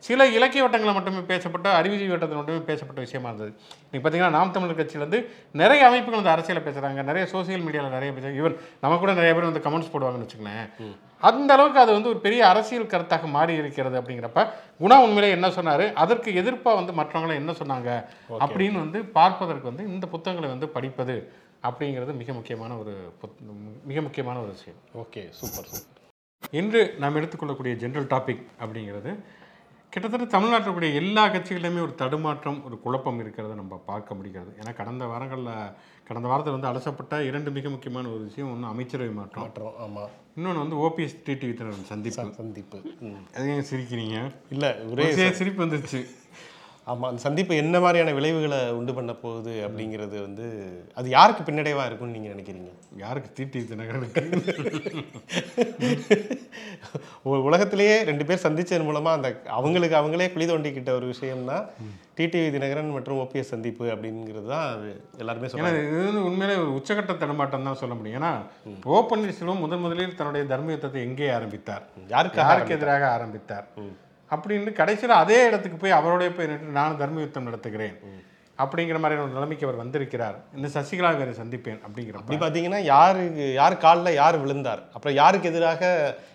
சில 0.06 0.26
இலக்கிய 0.38 0.62
வட்டங்களில் 0.64 0.96
மட்டுமே 0.98 1.22
பேசப்பட்ட 1.32 1.68
அறிவுஜீவி 1.80 2.12
வட்டத்தில் 2.14 2.40
மட்டுமே 2.40 2.62
பேசப்பட்ட 2.70 3.00
விஷயமா 3.06 3.28
இருந்தது. 3.30 3.52
இன்னைக்கு 3.86 4.04
பார்த்தீங்கன்னா 4.06 4.36
நாம் 4.38 4.52
தமிழர் 4.56 4.80
கட்சியில 4.80 5.04
இருந்து 5.04 5.20
நிறைய 5.62 5.82
அமைப்புகள் 5.90 6.20
வந்து 6.20 6.34
அரசியலை 6.36 6.62
பேசுறாங்க. 6.66 7.04
நிறைய 7.10 7.24
சோசியல் 7.34 7.64
மீடியாவில் 7.66 7.96
நிறைய 7.98 8.10
பேசுறாங்க 8.16 8.40
ஈவன் 8.42 8.58
நம்ம 8.82 8.98
கூட 9.04 9.14
நிறைய 9.20 9.34
பேர் 9.36 9.50
வந்து 9.50 9.64
கமெண்ட்ஸ் 9.68 9.92
போடுவாங்கன்னு 9.94 10.26
வச்சுக்கோங்களேன். 10.26 10.68
அந்த 11.30 11.50
அளவுக்கு 11.56 11.80
அது 11.84 11.92
வந்து 11.98 12.10
ஒரு 12.14 12.20
பெரிய 12.26 12.42
அரசியல் 12.48 12.90
கருத்தாக 12.94 13.30
மாறி 13.36 13.54
இருக்கிறது 13.62 13.96
அப்படிங்கிறப்ப 14.00 14.42
குணா 14.82 14.98
உண்மையிலே 15.06 15.30
என்ன 15.38 15.50
சொன்னாரு? 15.58 15.86
அதற்கு 16.04 16.32
எதிர்ப்பாக 16.42 16.80
வந்து 16.80 16.94
மற்றவங்களை 17.00 17.36
என்ன 17.42 17.52
சொன்னாங்க? 17.62 17.90
அப்படின்னு 18.44 18.80
வந்து 18.86 19.02
பார்ப்பதற்கு 19.20 19.70
வந்து 19.72 19.86
இந்த 19.94 20.08
புத்தகங்களை 20.16 20.50
வந்து 20.56 20.70
படிப்பது 20.78 21.16
அப்படிங்கிறது 21.68 22.14
மிக 22.22 22.34
முக்கியமான 22.40 22.72
ஒரு 22.82 22.96
மிக 23.92 24.02
முக்கியமான 24.08 24.40
ஒரு 24.44 24.52
விஷயம். 24.58 24.80
Okay 25.04 25.24
super 25.40 25.70
super. 25.72 26.02
இன்று 26.62 26.82
நாம் 27.04 27.18
எடுத்துக்கொள்ளக்கூடிய 27.20 27.74
ஜென்ரல் 27.84 28.12
டாபிக் 28.16 28.44
அப்படிங்கிறது 28.64 29.14
கிட்டத்தட்ட 29.94 30.26
தமிழ்நாட்டில் 30.26 30.74
கூடிய 30.74 30.94
எல்லா 30.94 31.28
கட்சிகளிலுமே 31.28 31.82
ஒரு 31.82 31.96
தடுமாற்றம் 31.96 32.64
ஒரு 32.64 32.80
குழப்பம் 32.80 33.20
இருக்கிறத 33.20 33.56
நம்ம 33.56 33.82
பார்க்க 33.86 34.16
முடிகிறது. 34.16 34.56
ஏன்னா 34.60 34.74
கடந்த 34.74 35.06
வாரங்களில் 35.06 35.72
கடந்த 36.08 36.28
வாரத்தில் 36.28 36.52
வந்து 36.52 36.68
அலசப்பட்ட 36.68 37.24
இரண்டு 37.24 37.52
மிக 37.52 37.70
முக்கியமான 37.70 38.10
ஒரு 38.10 38.24
விஷயம் 38.24 38.52
ஒன்று 38.52 38.68
அமைச்சரவை 38.68 39.14
மாற்றம். 39.14 39.44
மாற்றம் 39.44 39.74
ஆமா. 39.82 40.10
இன்னொன்று 40.36 40.60
வந்து 40.60 40.78
ஓபிஎஸ் 40.78 41.28
டிடிவி 41.28 41.54
தினகரன் 41.54 41.86
சந்திப்பு. 41.86 42.34
சந்திப்பு. 42.38 42.78
அது 43.36 43.50
ஏன் 43.50 43.66
சிரிக்கிறீங்க? 43.72 44.32
இல்ல 44.50 44.78
ஒரே 44.92 45.34
சிரிப்பு 45.34 45.66
வந்துருச்சு. 45.66 46.06
ஆமா 46.88 47.08
அந்த 47.08 47.20
சந்திப்பு 47.20 47.56
என்ன 47.56 47.80
மாதிரியான 47.80 48.12
விளைவுகளை 48.12 48.72
உண்டு 48.72 48.94
பண்ண 48.94 49.16
போகுது 49.16 49.68
அப்படிங்கிறது 49.68 50.22
வந்து 50.22 50.78
அது 50.94 51.10
யாருக்கு 51.10 51.44
பின்னடைவா 51.44 51.86
இருக்கும்னு 51.86 52.14
நீங்க 52.14 52.34
நினைக்கிறீங்க? 52.34 52.70
யாருக்கு 52.98 53.30
டிடிவி 53.38 53.66
தினகரனுக்கு 53.66 54.24
உலகத்திலேயே 57.50 57.96
ரெண்டு 58.10 58.26
பேர் 58.30 58.44
சந்திச்சதன் 58.46 58.90
மூலமா 58.90 59.12
அந்த 59.18 59.30
அவங்களுக்கு 59.58 59.96
அவங்களே 60.02 60.28
குழி 60.34 60.46
தோண்டிக்கிட்ட 60.52 60.92
ஒரு 61.00 61.08
விஷயம்னா 61.14 61.58
டிடிவி 62.18 62.50
தினகரன் 62.56 62.94
மற்றும் 62.96 63.20
ஓபிஎஸ் 63.22 63.52
சந்திப்பு 63.54 63.86
அப்படிங்கிறது 63.94 64.48
தான் 64.54 64.68
அது 64.74 64.90
எல்லாருமே 65.22 65.48
சொல்றாங்க. 65.48 65.82
இது 65.92 66.04
வந்து 66.08 66.24
உண்மையிலே 66.30 66.58
ஒரு 66.64 66.72
உச்சகட்ட 66.80 67.14
தடுமாட்டம் 67.22 67.68
தான் 67.70 67.80
சொல்ல 67.82 67.94
முடியும். 68.00 68.18
ஏன்னா 68.20 68.32
ஓ 68.94 69.00
பன்னீர்செல்வம் 69.12 69.64
முதன் 69.66 69.84
முதலில் 69.86 70.18
தன்னுடைய 70.20 70.46
தர்ம 70.52 70.72
யுத்தத்தை 70.76 71.02
எங்கே 71.08 71.30
ஆரம்பித்தார்? 71.38 71.86
யாருக்காக 72.14 72.48
யாருக்கு 72.50 72.78
எதிராக 72.78 73.08
ஆரம்பித்தார்? 73.18 73.68
அப்படின்னு 74.32 74.74
கடைசியில் 74.82 75.22
அதே 75.22 75.40
இடத்துக்கு 75.48 75.78
போய் 75.78 75.98
அவரோடய 76.00 76.32
போய் 76.36 76.52
நின்று 76.52 76.78
நான் 76.78 77.02
தர்ம 77.02 77.24
யுத்தம் 77.26 77.48
நடத்துகிறேன் 77.50 77.98
அப்படிங்கிற 78.58 79.00
மாதிரியான 79.00 79.24
ஒரு 79.24 79.34
நிலைமைக்கு 79.34 79.66
அவர் 79.66 79.78
வந்திருக்கிறார். 79.78 80.36
இந்த 80.56 80.68
சசிகலா 80.68 81.18
வேறு 81.18 81.32
சந்திப்பேன் 81.32 81.80
அப்படிங்கிறப்ப 81.86 82.16
அப்படி 82.16 82.40
பார்த்தீங்கன்னா 82.40 82.82
யாருக்கு 82.82 83.54
யார் 83.54 83.78
காலில் 83.78 84.14
யார் 84.14 84.38
விழுந்தார்? 84.38 84.84
அப்புறம் 84.94 85.18
யாருக்கு 85.18 85.50
எதிராக 85.50 85.82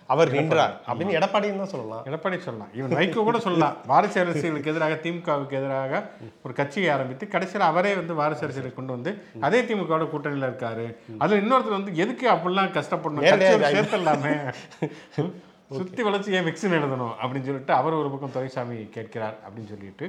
அவர் 0.06 0.30
நின்றார்? 0.30 0.80
அப்படின்னு 0.86 1.16
எடப்பாடின்னு 1.18 1.56
தான் 1.56 1.66
சொல்லலாம். 1.66 2.04
எடப்பாடி 2.04 2.38
சொல்லலாம். 2.38 2.68
இவன் 2.74 2.90
வைகோ 2.90 3.22
கூட 3.22 3.38
சொல்லலாம். 3.38 3.76
வாரிசு 3.86 4.20
அரசியலுக்கு 4.20 4.70
எதிராக 4.70 4.98
திமுகவுக்கு 5.02 5.50
எதிராக 5.50 6.02
ஒரு 6.42 6.54
கட்சியை 6.54 6.90
ஆரம்பித்து 6.90 7.28
கடைசியில் 7.28 7.66
அவரே 7.66 7.94
வந்து 7.94 8.14
வாரிசு 8.14 8.42
அரசியலை 8.42 8.74
கொண்டு 8.74 8.92
வந்து 8.92 9.22
அதே 9.40 9.62
திமுகவோட 9.62 10.08
கூட்டணியில் 10.08 10.48
இருக்காரு. 10.50 10.86
அதுல 11.18 11.40
இன்னொருத்தர் 11.40 11.78
வந்து 11.78 11.96
எதுக்கு 11.96 12.30
அப்படிலாம் 12.30 12.74
கஷ்டப்படணும்? 12.78 13.28
சேர்த்துடலாமே. 13.76 14.34
சுத்தி 15.76 16.02
வளர்ச்சி 16.06 16.36
ஏன் 16.38 16.46
மிக்ஸின் 16.48 16.76
எழுதணும் 16.78 17.14
அப்படின்னு 17.20 17.48
சொல்லிட்டு 17.48 17.72
அவர் 17.78 17.98
ஒரு 18.00 18.08
பக்கம் 18.12 18.34
துரைசாமி 18.34 18.76
கேட்கிறார் 18.96 19.36
அப்படின்னு 19.44 19.70
சொல்லிட்டு. 19.72 20.06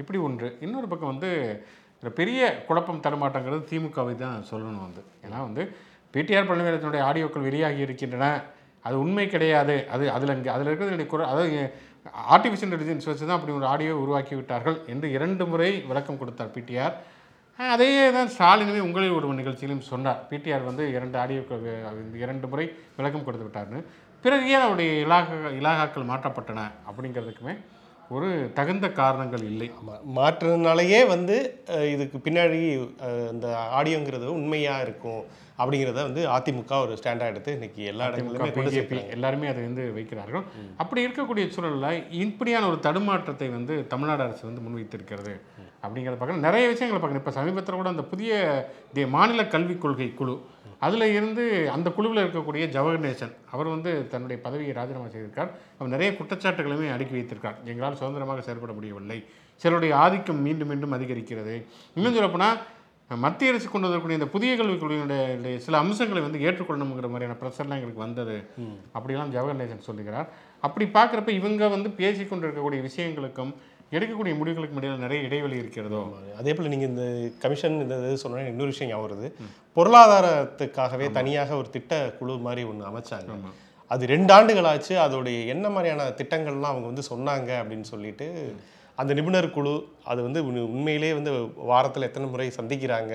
இப்படி 0.00 0.18
ஒன்று. 0.26 0.48
இன்னொரு 0.66 0.88
பக்கம் 0.92 1.12
வந்து 1.12 1.30
பெரிய 2.18 2.40
குழப்பம் 2.68 3.02
தடுமாட்டங்கிறது 3.04 3.62
திமுகவை 3.70 4.14
தான் 4.22 4.46
சொல்லணும் 4.50 4.84
வந்து. 4.86 5.02
ஏன்னா 5.26 5.38
வந்து 5.48 5.62
பிடிஆர் 6.14 6.48
பழனிவேலத்தினுடைய 6.48 7.02
ஆடியோக்கள் 7.08 7.46
வெளியாகி 7.48 7.80
இருக்கின்றன. 7.86 8.26
அது 8.86 8.96
உண்மை 9.04 9.26
கிடையாது. 9.34 9.76
அது 9.94 10.04
அதில் 10.16 10.36
இங்கே 10.38 10.50
அதில் 10.54 10.70
இருக்கிறது 10.70 11.06
குறை 11.12 11.26
அதாவது 11.32 11.60
ஆர்டிஃபிஷியல் 12.34 12.68
இன்டெலிஜென்ஸ் 12.70 13.08
வச்சு 13.10 13.24
தான் 13.28 13.38
அப்படி 13.38 13.54
ஒரு 13.58 13.66
ஆடியோ 13.72 13.94
உருவாக்கி 14.04 14.34
விட்டார்கள் 14.38 14.76
என்று 14.94 15.06
இரண்டு 15.16 15.44
முறை 15.52 15.70
விளக்கம் 15.90 16.20
கொடுத்தார் 16.22 16.54
பிடிஆர் 16.56 16.96
அதே 17.58 17.88
தான் 18.14 18.30
ஸ்டாலினுமே 18.32 18.80
உங்களில் 18.86 19.14
ஒரு 19.18 19.28
நிகழ்ச்சியிலும் 19.38 19.86
சொன்னார். 19.90 20.18
பிடிஆர் 20.30 20.66
வந்து 20.68 20.84
இரண்டு 20.96 21.16
ஆடியோ 21.22 21.42
இரண்டு 22.24 22.46
முறை 22.52 22.66
விளக்கம் 22.98 23.24
கொடுத்து 23.26 23.46
விட்டார்னு. 23.46 23.80
பிறகு 24.26 24.44
ஏன் 24.54 24.64
அவருடைய 24.66 24.90
இலாகா 25.06 25.34
இலாகாக்கள் 25.60 26.10
மாற்றப்பட்டன 26.10 26.60
அப்படிங்கிறதுக்குமே 26.88 27.54
ஒரு 28.14 28.28
தகுந்த 28.58 28.86
காரணங்கள் 28.98 29.44
இல்லை. 29.50 29.68
மாற்றுறதுனாலயே 30.16 31.00
வந்து 31.12 31.36
இதுக்கு 31.94 32.18
பின்னாடி 32.26 32.60
அந்த 33.32 33.46
ஆடியோங்கிறது 33.78 34.26
உண்மையாக 34.38 34.84
இருக்கும். 34.86 35.22
அப்படிங்கிறத 35.58 35.92
வந்து 35.92 36.28
அதிமுக 36.28 36.80
ஒரு 36.80 36.98
ஸ்டாண்டாக 37.02 37.26
எடுத்து 37.26 37.52
இன்னைக்கு 37.52 37.84
எல்லா 37.84 38.06
இடங்களிலுமே 38.06 38.52
கொண்டு 38.52 38.70
பிஜேபி. 38.70 39.10
எல்லாருமே 39.10 39.46
அதை 39.46 39.62
வந்து 39.62 39.92
வைக்கிறார்கள். 39.96 40.42
அப்படி 40.76 41.06
இருக்கக்கூடிய 41.06 41.48
சூழலில் 41.48 42.10
இப்படியான 42.10 42.66
ஒரு 42.66 42.78
தடுமாற்றத்தை 42.82 43.50
வந்து 43.50 43.86
தமிழ்நாடு 43.86 44.22
அரசு 44.22 44.46
வந்து 44.46 44.60
முன்வைத்திருக்கிறது 44.60 45.40
அப்படிங்கிறத 45.82 46.16
பார்க்க 46.16 46.36
நிறைய 46.36 46.68
விஷயங்களை 46.68 46.88
பார்க்கணும். 46.88 47.16
இப்போ 47.16 47.30
சமீபத்தில் 47.30 47.74
கூட 47.74 47.88
அந்த 47.88 48.02
புதிய 48.02 48.66
தே- 48.94 49.08
மாநில 49.08 49.46
கல்விக் 49.46 49.80
கொள்கை 49.80 50.14
குழு 50.14 50.44
அதில் 50.78 51.02
இருந்து 51.02 51.70
அந்த 51.70 51.90
குழுவில் 51.90 52.24
இருக்கக்கூடிய 52.24 52.66
ஜவஹர் 52.68 53.10
நேசன் 53.10 53.36
அவர் 53.50 53.66
வந்து 53.66 54.08
தன்னுடைய 54.08 54.42
பதவியை 54.42 54.72
ராஜினாமா 54.72 55.04
செய்திருக்கார். 55.04 55.50
அவர் 55.78 55.88
நிறைய 55.88 56.12
குற்றச்சாட்டுகளுமே 56.12 56.92
அடுக்கி 56.92 57.14
வைத்திருக்கார். 57.16 57.54
எங்களால் 57.64 57.96
சுதந்திரமாக 57.96 58.40
செயல்பட 58.40 58.72
முடியவில்லை. 58.72 59.24
சிலருடைய 59.54 59.96
ஆதிக்கம் 59.96 60.42
மீண்டும் 60.42 60.68
மீண்டும் 60.68 60.92
அதிகரிக்கிறது. 60.92 61.66
இன்னும் 61.94 62.12
சொல்லப்போனால் 62.12 62.58
மத்திய 63.10 63.50
அரசு 63.50 63.68
கொண்டு 63.70 63.88
வரக்கூடிய 63.88 64.18
இந்த 64.18 64.28
புதிய 64.32 64.52
கல்விக் 64.56 64.80
கொள்கையினுடைய 64.82 65.58
சில 65.66 65.78
அம்சங்களை 65.82 66.20
வந்து 66.22 66.38
ஏற்றுக்கொள்ளணுங்கிற 66.46 67.08
மாதிரியான 67.12 67.36
ப்ரெஷர்லாம் 67.42 67.78
எங்களுக்கு 67.78 68.04
வந்தது. 68.04 68.36
அப்படிலாம் 68.96 69.32
ஜவஹர் 69.36 69.60
நேசன் 69.60 69.86
சொல்லுகிறார். 69.88 70.28
அப்படி 70.66 70.86
பார்க்குறப்ப 70.96 71.28
இவங்க 71.40 71.68
வந்து 71.74 71.90
பேசி 72.00 72.24
கொண்டு 72.24 72.46
இருக்கக்கூடிய 72.46 72.80
விஷயங்களுக்கும் 72.88 73.52
எடுக்கக்கூடிய 73.96 74.34
முடிவுகளுக்கும் 74.38 74.80
இடையில 74.80 75.02
நிறைய 75.04 75.26
இடைவெளி 75.28 75.56
இருக்கிறதோ? 75.62 76.00
அதே 76.40 76.54
போல் 76.54 76.72
நீங்கள் 76.72 76.90
இந்த 76.92 77.04
கமிஷன் 77.42 77.76
இந்த 77.82 77.98
இது 78.06 78.22
சொன்னோன்னே 78.22 78.50
இன்னொரு 78.52 78.72
விஷயம் 78.74 78.90
ஞாபகம் 78.92 79.12
வருது. 79.12 79.28
பொருளாதாரத்துக்காகவே 79.76 81.08
தனியாக 81.18 81.56
ஒரு 81.60 81.70
திட்ட 81.76 82.00
குழு 82.18 82.36
மாதிரி 82.48 82.64
ஒன்று 82.72 82.90
அமைச்சாங்க. 82.90 83.36
அது 83.90 84.06
ரெண்டு 84.06 84.32
ஆண்டுகளாச்சு. 84.34 84.94
அதோடைய 85.04 85.46
என்ன 85.46 85.66
மாதிரியான 85.68 86.08
திட்டங்கள்லாம் 86.18 86.72
அவங்க 86.72 86.86
வந்து 86.86 87.04
சொன்னாங்க 87.10 87.50
அப்படின்னு 87.60 87.86
சொல்லிட்டு 87.86 88.26
அந்த 88.98 89.14
நிபுணர் 89.14 89.50
குழு 89.50 89.74
அது 90.04 90.20
வந்து 90.22 90.40
உண்- 90.44 90.68
உண்மையிலே 90.68 91.12
வந்து 91.12 91.32
வாரத்தில் 91.66 92.02
எத்தனை 92.02 92.28
முறை 92.28 92.52
சந்திக்கிறாங்க. 92.56 93.14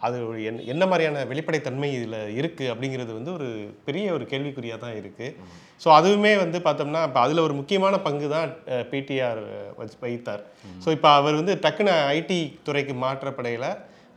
அது 0.00 0.16
என்- 0.42 0.64
என்ன 0.66 0.84
மாதிரியான 0.86 1.24
வெளிப்படைத்தன்மை 1.24 1.88
இதில் 1.92 2.16
இருக்குது 2.38 2.70
அப்படிங்கிறது 2.70 3.12
வந்து 3.12 3.32
ஒரு 3.32 3.48
பெரிய 3.84 4.12
ஒரு 4.12 4.24
கேள்விக்குறியாக 4.26 4.80
தான் 4.80 4.96
இருக்குது 4.96 5.28
ஸோ 5.80 5.88
அதுவுமே 5.98 6.32
வந்து 6.36 6.58
பார்த்தோம்னா 6.58 7.02
இப்போ 7.04 7.20
அதில் 7.20 7.38
ஒரு 7.38 7.54
முக்கியமான 7.54 8.00
பங்கு 8.00 8.28
தான் 8.28 8.50
பிடிஆர் 8.90 9.42
வச்சு 9.76 9.96
வைத்தார் 10.00 10.42
ஸோ 10.84 10.90
இப்போ 10.90 11.08
அவர் 11.12 11.34
வந்து 11.34 11.54
டக்குன்னு 11.62 11.94
ஐடி 12.16 12.40
துறைக்கு 12.62 12.94
மாற்றப்படையில். 13.04 13.68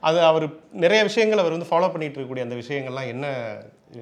அது 0.03 0.19
அவர் 0.21 0.45
நிறைய 0.77 1.03
விஷயங்கள் 1.03 1.39
அவர் 1.39 1.55
வந்து 1.57 1.69
ஃபாலோ 1.69 1.89
பண்ணிகிட்டு 1.89 2.17
இருக்கக்கூடிய 2.17 2.41
அந்த 2.41 2.55
விஷயங்கள்லாம் 2.55 3.11
என்ன 3.13 3.27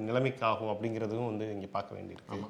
நிலைமைக்கு 0.07 0.43
ஆகும் 0.49 0.73
அப்படிங்கிறதும் 0.73 1.29
வந்து 1.31 1.47
இங்கே 1.55 1.69
பார்க்க 1.77 1.97
வேண்டியிருக்கு. 1.97 2.49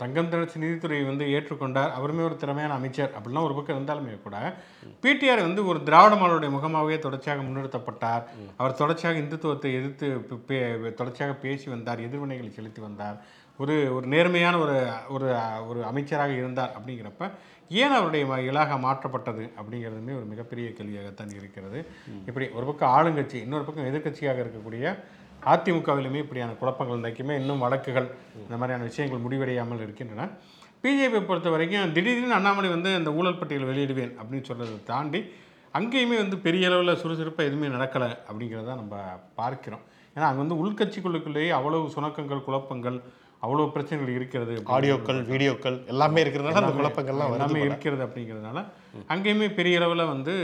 தங்கம் 0.00 0.30
திரட்சி 0.30 0.60
நிதித்துறை 0.62 0.96
வந்து 1.08 1.24
ஏற்றுக்கொண்டார். 1.34 1.90
அவருமே 1.98 2.22
ஒரு 2.28 2.36
திறமையான 2.42 2.76
அமைச்சர் 2.78 3.12
அப்படிலாம் 3.16 3.46
ஒரு 3.48 3.54
பக்கம் 3.56 3.76
இருந்தாலுமே 3.76 4.14
கூட 4.24 4.36
பிடிஆர் 5.02 5.42
வந்து 5.46 5.62
ஒரு 5.70 5.78
திராவிட 5.88 6.14
மாடலுடைய 6.20 6.50
முகமாகவே 6.56 6.96
தொடர்ச்சியாக 7.04 7.44
முன்னிறுத்தப்பட்டார். 7.48 8.24
அவர் 8.60 8.78
தொடர்ச்சியாக 8.80 9.22
இந்துத்துவத்தை 9.24 9.70
எதிர்த்து 9.80 10.08
தொடர்ச்சியாக 11.00 11.36
பேசி 11.44 11.68
வந்தார் 11.74 12.04
எதிர்வினைகளை 12.06 12.50
செலுத்தி 12.58 12.82
வந்தார். 12.86 13.16
ஒரு 13.62 13.76
ஒரு 13.94 14.06
நேர்மையான 14.14 14.58
ஒரு 14.64 14.76
ஒரு 15.14 15.28
ஒரு 15.70 15.80
அமைச்சராக 15.90 16.34
இருந்தார் 16.40 16.74
அப்படிங்கிறப்ப 16.76 17.24
ஏன் 17.80 17.96
அவருடைய 17.96 18.24
இலாகா 18.50 18.76
மாற்றப்பட்டது 18.84 19.44
அப்படிங்கிறதுமே 19.60 20.12
ஒரு 20.20 20.26
மிகப்பெரிய 20.30 20.68
கேள்வியாகத்தான் 20.78 21.34
இருக்கிறது. 21.38 21.80
இப்படி 22.28 22.46
ஒரு 22.58 22.64
பக்கம் 22.68 22.94
ஆளுங்கட்சி 22.98 23.38
இன்னொரு 23.46 23.66
பக்கம் 23.68 23.88
எதிர்க்கட்சியாக 23.90 24.42
இருக்கக்கூடிய 24.44 24.94
அதிமுகவிலுமே 25.52 26.18
இப்படியான 26.24 26.56
குழப்பங்கள் 26.60 26.98
இன்றைக்குமே 26.98 27.34
இன்னும் 27.40 27.62
வழக்குகள் 27.64 28.08
இந்த 28.44 28.56
மாதிரியான 28.60 28.86
விஷயங்கள் 28.90 29.24
முடிவடையாமல் 29.26 29.84
இருக்கின்றன. 29.86 30.26
பிஜேபி 30.82 31.20
பொறுத்த 31.28 31.48
வரைக்கும் 31.54 31.94
திடீர்னு 31.96 32.36
அண்ணாமலை 32.38 32.68
வந்து 32.74 32.90
இந்த 33.00 33.10
ஊழல் 33.18 33.38
பட்டியல் 33.40 33.70
வெளியிடுவேன் 33.70 34.12
அப்படின்னு 34.20 34.48
சொல்றதை 34.50 34.76
தாண்டி 34.90 35.20
அங்கேயுமே 35.74 36.16
வந்து 36.22 36.36
பெரிய 36.46 36.68
அளவில் 36.68 37.00
சுறுசுறுப்பாக 37.00 37.48
எதுவுமே 37.48 37.68
நடக்கலை 37.76 38.08
அப்படிங்கிறத 38.28 38.76
நம்ம 38.82 38.94
பார்க்கிறோம். 39.40 39.82
ஏன்னா 40.16 40.28
அங்கே 40.28 40.42
வந்து 40.44 40.60
உள்கட்சிக்குள்ளுக்குள்ளேயே 40.62 41.50
அவ்வளவு 41.58 41.92
சுணக்கங்கள் 41.96 42.46
குழப்பங்கள் 42.46 42.96
அவ்வளோ 43.44 43.66
பிரச்சனைகள் 43.74 44.16
இருக்கிறது 44.16 44.54
ஆடியோக்கள் 44.76 45.20
வீடியோக்கள் 45.32 45.76
எல்லாமே 45.92 46.22
இருக்கிறதுனால 46.22 46.60
அந்த 46.62 46.74
குழப்பங்கள்லாம் 46.80 47.34
எல்லாமே. 47.36 47.60
இருக்கிறது 47.68 48.02
அப்படிங்கிறதுனால 48.06 48.64
அங்கேயுமே 49.14 49.48
பெரிய 49.60 49.78
அளவில் 49.80 50.10
வந்து 50.14 50.34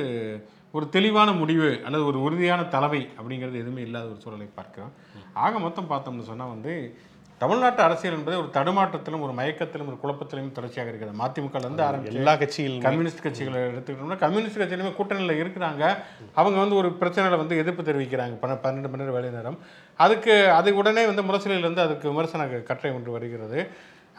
ஒரு 0.72 0.88
தெளிவான 0.88 1.32
முடிவு 1.32 1.80
அல்லது 1.84 2.06
ஒரு 2.06 2.22
உறுதியான 2.22 2.64
தலைமை 2.64 3.08
அப்படிங்கிறது 3.18 3.62
எதுவுமே 3.64 3.82
இல்லாத 3.82 4.06
ஒரு 4.06 4.20
சூழலை 4.20 4.48
பார்க்கிறோம். 4.54 4.92
ஆக 5.32 5.58
மொத்தம் 5.58 5.90
பார்த்தோம்னு 5.90 6.30
சொன்னால் 6.30 6.48
வந்து 6.48 6.96
தமிழ்நாட்டு 7.38 7.82
அரசியல் 7.82 8.16
என்பது 8.16 8.36
ஒரு 8.38 8.48
தடுமாற்றத்திலும் 8.52 9.20
ஒரு 9.20 9.32
மயக்கத்திலும் 9.32 9.88
ஒரு 9.90 9.98
குழப்பத்திலும் 10.02 10.52
தொடர்ச்சியாக 10.52 10.90
இருக்கிறது 10.90 11.18
மதிமுக 11.22 11.58
இருந்து 11.58 11.82
ஆரம்பிச்சு 11.82 12.12
எல்லா 12.12 12.34
கட்சிகளுமே 12.34 12.80
கம்யூனிஸ்ட் 12.80 13.24
கட்சிகளை 13.26 13.60
எடுத்துக்கிட்டோம்னா 13.70 14.18
கம்யூனிஸ்ட் 14.18 14.58
கட்சியிலுமே 14.58 14.92
கூட்டணியில் 14.98 15.40
இருக்கிறாங்க. 15.42 15.96
அவங்க 16.34 16.58
வந்து 16.58 16.74
ஒரு 16.74 16.96
பிரச்சனையில் 17.00 17.36
வந்து 17.36 17.56
எதிர்ப்பு 17.56 17.82
தெரிவிக்கிறாங்க. 17.82 18.36
பன்ன 18.44 18.54
பன்னெண்டு 18.62 18.90
மணி 18.92 19.02
நேரம் 19.02 19.18
வேலை 19.18 19.30
நேரம். 19.30 19.58
அதுக்கு 19.96 20.50
அது 20.50 20.76
உடனே 20.76 21.06
வந்து 21.06 21.22
முரசொலியிலேருந்து 21.22 21.84
அதுக்கு 21.86 22.08
விமர்சன 22.08 22.46
கட்டுரை 22.46 22.96
ஒன்று 22.96 23.10
வருகிறது. 23.10 23.68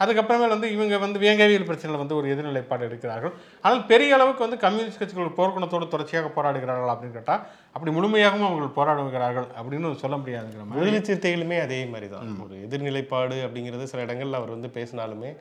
அதுக்கப்புறமேல் 0.02 0.54
வந்து 0.54 0.68
இவங்க 0.74 0.98
வந்து 1.04 1.18
வேங்கவியல் 1.24 1.66
பிரச்சனையில் 1.68 2.00
வந்து 2.02 2.16
ஒரு 2.18 2.26
எதிர்நிலைப்பாடு 2.34 2.86
எடுக்கிறார்கள். 2.88 3.32
ஆனால் 3.64 3.82
பெரிய 3.90 4.16
அளவுக்கு 4.16 4.44
வந்து 4.46 4.58
கம்யூனிஸ்ட் 4.64 5.00
கட்சிகள் 5.00 5.36
போர்க்குணத்தோடு 5.38 5.92
தொடர்ச்சியாக 5.94 6.30
போராடுகிறார்கள் 6.36 6.92
அப்படின்னு 6.94 7.16
கேட்டால் 7.18 7.42
அப்படி 7.74 7.92
முழுமையாகவும் 7.98 8.48
அவங்க 8.48 8.70
போராடுகிறார்கள் 8.78 9.48
அப்படின்னு 9.58 9.92
சொல்ல 10.04 10.16
முடியாதுங்கிற 10.22 10.64
மாதிரி. 10.64 10.80
விடுதலை 10.80 11.02
சிறுத்தைகளுமே 11.10 11.58
அதே 11.66 11.80
மாதிரி 11.92 12.08
தான் 12.14 12.32
ஒரு 12.46 12.56
எதிர்நிலைப்பாடு 12.66 13.38
அப்படிங்கிறது 13.46 13.90
சில 13.92 14.02
இடங்கள்ல 14.08 14.40
அவர் 14.42 14.56
வந்து 14.56 14.70
பேசினாலுமே 14.78 15.32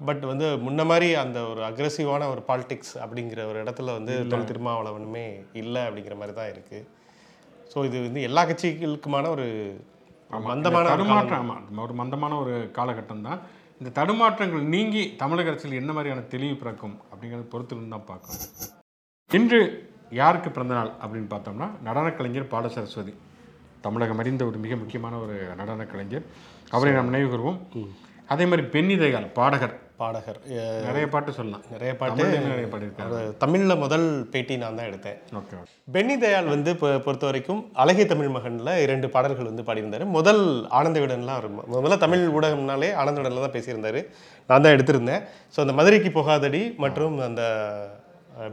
பட் 0.00 0.24
வந்து 0.30 0.46
முன்ன 0.64 0.80
மாதிரி 0.90 1.06
அந்த 1.24 1.38
ஒரு 1.50 1.60
அக்ரெசிவான 1.68 2.26
ஒரு 2.32 2.42
பாலிடிக்ஸ் 2.48 2.94
அப்படிங்கிற 3.04 3.42
ஒரு 3.50 3.58
இடத்துல 3.64 3.92
வந்து 3.98 4.14
தொல் 4.32 4.48
திருமாவளவனுமே 4.50 5.26
இல்லை 5.60 5.82
அப்படிங்கிற 5.88 6.16
மாதிரி 6.20 6.34
தான் 6.38 6.50
இருக்கு. 6.54 6.78
ஸோ 7.70 7.84
இது 7.88 7.96
வந்து 8.08 8.20
எல்லா 8.28 8.42
கட்சிகளுக்குமான 8.48 9.30
ஒரு 9.36 9.46
மந்தமான 10.48 10.90
ஒரு 11.84 11.94
மந்தமான 12.00 12.32
ஒரு 12.42 12.54
காலகட்டம் 12.76 13.24
தான் 13.28 13.40
இந்த 13.80 14.02
தடுமாற்றங்கள் 14.02 14.62
நீங்கி 14.62 15.16
தமிழக 15.16 15.50
அரசியல் 15.50 15.76
என்ன 15.76 15.92
மாதிரியான 15.92 16.20
தெளிவு 16.20 16.56
பிறக்கும் 16.56 17.00
அப்படிங்கிறத 17.12 17.48
பொறுத்து 17.48 17.88
தான் 17.88 18.04
பார்க்கணும். 18.04 18.40
இன்று 19.32 19.92
யாருக்கு 20.10 20.50
பிறந்தநாள் 20.50 20.92
அப்படின்னு 21.02 21.30
பார்த்தோம்னா 21.32 21.80
நடனக் 21.80 22.16
கலைஞர் 22.16 22.46
பால 22.46 22.68
சரஸ்வதி. 22.68 23.14
தமிழகம் 23.80 24.18
அறிந்த 24.18 24.44
ஒரு 24.44 24.58
மிக 24.58 24.76
முக்கியமான 24.76 25.18
ஒரு 25.18 25.54
நடனக் 25.56 25.90
கலைஞர். 25.90 26.22
அவரை 26.70 26.94
நாம் 26.94 27.08
நினைவு 27.08 27.36
கூறுவோம் 27.36 27.86
அதே 28.28 28.46
மாதிரி 28.46 28.96
தயாள் 28.98 29.24
பாடகர். 29.24 29.85
பாடகர். 30.00 30.38
நிறைய 30.86 31.04
பாட்டு 31.14 31.30
சொல்லலாம். 31.36 31.62
நிறைய 31.74 31.92
பாட்டு 32.00 32.24
நிறைய 32.46 32.66
அவர் 33.04 33.26
தமிழ்ல 33.42 33.74
முதல் 33.82 34.06
பேட்டி 34.32 34.54
நான் 34.62 34.78
தான் 34.78 34.88
எடுத்தேன். 34.90 35.18
ஓகே 35.40 35.60
பென்னி 35.96 36.14
தயாள் 36.24 36.52
வந்து 36.54 36.70
இப்போ 36.76 36.88
பொறுத்த 37.06 37.26
வரைக்கும் 37.28 37.60
அழகிய 37.82 38.06
தமிழ் 38.12 38.32
மகன்ல 38.36 38.72
இரண்டு 38.84 39.08
பாடல்கள் 39.14 39.50
வந்து 39.50 39.66
பாடியிருந்தாரு. 39.68 40.06
முதல் 40.18 40.42
ஆனந்த 40.78 41.00
விடன்லாம் 41.04 41.60
முதல்ல 41.74 41.98
தமிழ் 42.06 42.24
ஊடகம்னாலே 42.38 42.90
ஆனந்த 43.02 43.20
விடன்ல 43.20 43.44
தான் 43.46 43.56
பேசியிருந்தாரு. 43.58 44.02
நான் 44.50 44.64
தான் 44.66 44.76
எடுத்திருந்தேன். 44.76 45.22
ஸோ 45.54 45.60
அந்த 45.66 45.76
மதுரைக்கு 45.80 46.12
போகாதடி 46.18 46.62
மற்றும் 46.86 47.16
அந்த 47.28 47.42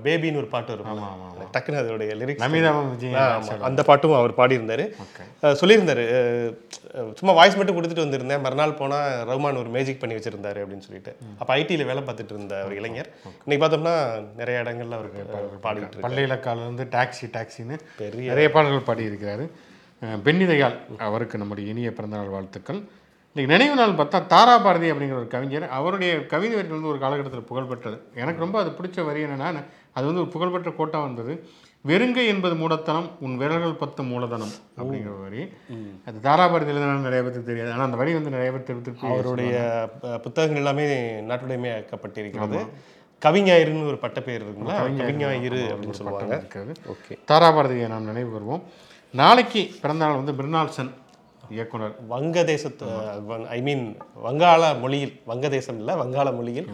பேபின்னு 0.03 0.37
ஒரு 0.37 0.45
பாட்டு 0.45 0.77
வரும். 0.77 1.01
டக்குன்னு 1.53 1.81
அதோடைய 1.81 2.11
லிரிக்ஸ் 2.21 3.59
அந்த 3.59 3.83
பாட்டும் 3.83 4.13
அவர் 4.13 4.33
பாடியிருந்தாரு. 4.37 4.93
சொல்லியிருந்தாரு 5.41 6.03
சும்மா 7.13 7.35
வாய்ஸ் 7.35 7.55
மட்டும் 7.55 7.77
கொடுத்துட்டு 7.77 8.07
வந்திருந்தேன். 8.07 8.41
மறுநாள் 8.41 8.73
போனால் 8.73 9.27
ரஹ்மான் 9.27 9.57
ஒரு 9.57 9.69
மேஜிக் 9.69 9.99
பண்ணி 9.99 10.15
வச்சிருந்தாரு 10.15 10.59
அப்படின்னு 10.59 10.77
சொல்லிட்டு. 10.77 11.15
அப்போ 11.37 11.55
ஐடியில் 11.55 11.85
வேலை 11.85 12.03
பார்த்துட்டு 12.03 12.25
இருந்த 12.25 12.63
ஒரு 12.65 12.75
இளைஞர். 12.75 13.09
இன்னைக்கு 13.45 13.77
பார்த்தோம்னா 13.77 14.23
நிறைய 14.37 14.61
இடங்கள்ல 14.61 14.91
அவருக்கு 14.91 15.23
பாடிட்டு 15.63 15.99
பள்ளி 15.99 16.21
இலக்காலேருந்து 16.21 16.85
டாக்ஸி 16.85 17.29
டாக்ஸின்னு 17.31 17.79
பெரிய 17.97 18.27
நிறைய 18.27 18.51
பாடல்கள் 18.51 18.95
பாடியிருக்கிறாரு. 18.95 19.49
அஹ் 20.05 20.21
பென்னி 20.21 20.45
தயாள் 20.45 20.77
அவருக்கு 20.97 21.37
நம்முடைய 21.37 21.69
இனிய 21.69 21.91
பிறந்தநாள் 21.91 22.27
வாழ்த்துக்கள். 22.27 22.83
இன்னைக்கு 23.35 23.53
நினைவு 23.53 23.75
நாள் 23.77 23.93
பார்த்தா 23.99 24.17
தாரா 24.33 24.55
பாரதி 24.63 24.87
அப்படிங்கிற 24.91 25.15
ஒரு 25.19 25.27
கவிஞர் 25.27 25.63
அவருடைய 25.77 26.11
கவிதை 26.33 26.51
வரிகள் 26.57 26.75
வந்து 26.75 26.91
ஒரு 26.91 26.99
காலகட்டத்தில் 27.03 27.47
புகழ்பெற்றது. 27.51 27.97
எனக்கு 28.21 28.43
ரொம்ப 28.43 28.57
அது 28.61 28.71
பிடிச்ச 28.77 29.05
வரி 29.07 29.21
என்னன்னா 29.25 29.47
அது 29.95 30.03
வந்து 30.09 30.21
ஒரு 30.23 30.29
புகழ்பெற்ற 30.35 30.71
கோட்டா 30.79 30.99
வந்தது. 31.05 31.33
வெறுங்கை 31.85 32.25
என்பது 32.33 32.55
மூடத்தனம் 32.61 33.07
உன் 33.25 33.35
விரல்கள் 33.41 33.75
பத்து 33.81 34.01
மூலதனம் 34.11 34.53
அப்படிங்கிற 34.77 35.15
வரி. 35.23 35.41
அது 36.07 36.23
தாரா 36.27 36.45
பாரதியில் 36.53 36.81
நிறைய 37.07 37.21
பேருக்கு 37.23 37.49
தெரியாது. 37.49 37.71
ஆனால் 37.75 37.87
அந்த 37.87 38.01
வரி 38.03 38.13
வந்து 38.19 38.35
நிறைய 38.37 38.51
பேர் 38.55 38.67
திருப்பி 38.69 39.11
அவருடைய 39.13 39.55
புத்தகங்கள் 40.25 40.63
எல்லாமே 40.63 40.87
நாட்டுடைமையாக்கப்பட்டிருக்கிறது 41.31 42.61
கவிஞாயிருன்னு 43.21 43.91
ஒரு 43.93 43.99
பட்டப்பேர் 44.07 44.43
இருக்குங்களா 44.45 44.79
கவிஞாயிரு 45.03 45.61
அப்படின்னு 45.73 45.99
சொல்லுவாங்க. 46.01 46.43
ஓகே. 46.93 47.15
தாராபாரதியை 47.31 47.87
நாம் 47.93 48.11
நினைவு 48.13 48.29
கூறுவோம். 48.35 48.65
நாளைக்கு 49.13 49.63
பிறந்தநாள் 49.81 50.21
வந்து 50.21 50.35
மிருனால்சன் 50.39 50.91
இயக்குனர். 51.55 51.93
வங்கதேசத்து 52.13 52.85
ஐ 53.57 53.59
மீன் 53.67 53.83
வங்காள 54.25 54.61
மொழியில் 54.83 55.13
வங்கதேசம் 55.31 55.79
இல்லை 55.81 55.95
வங்காள 56.01 56.27
மொழியில் 56.39 56.69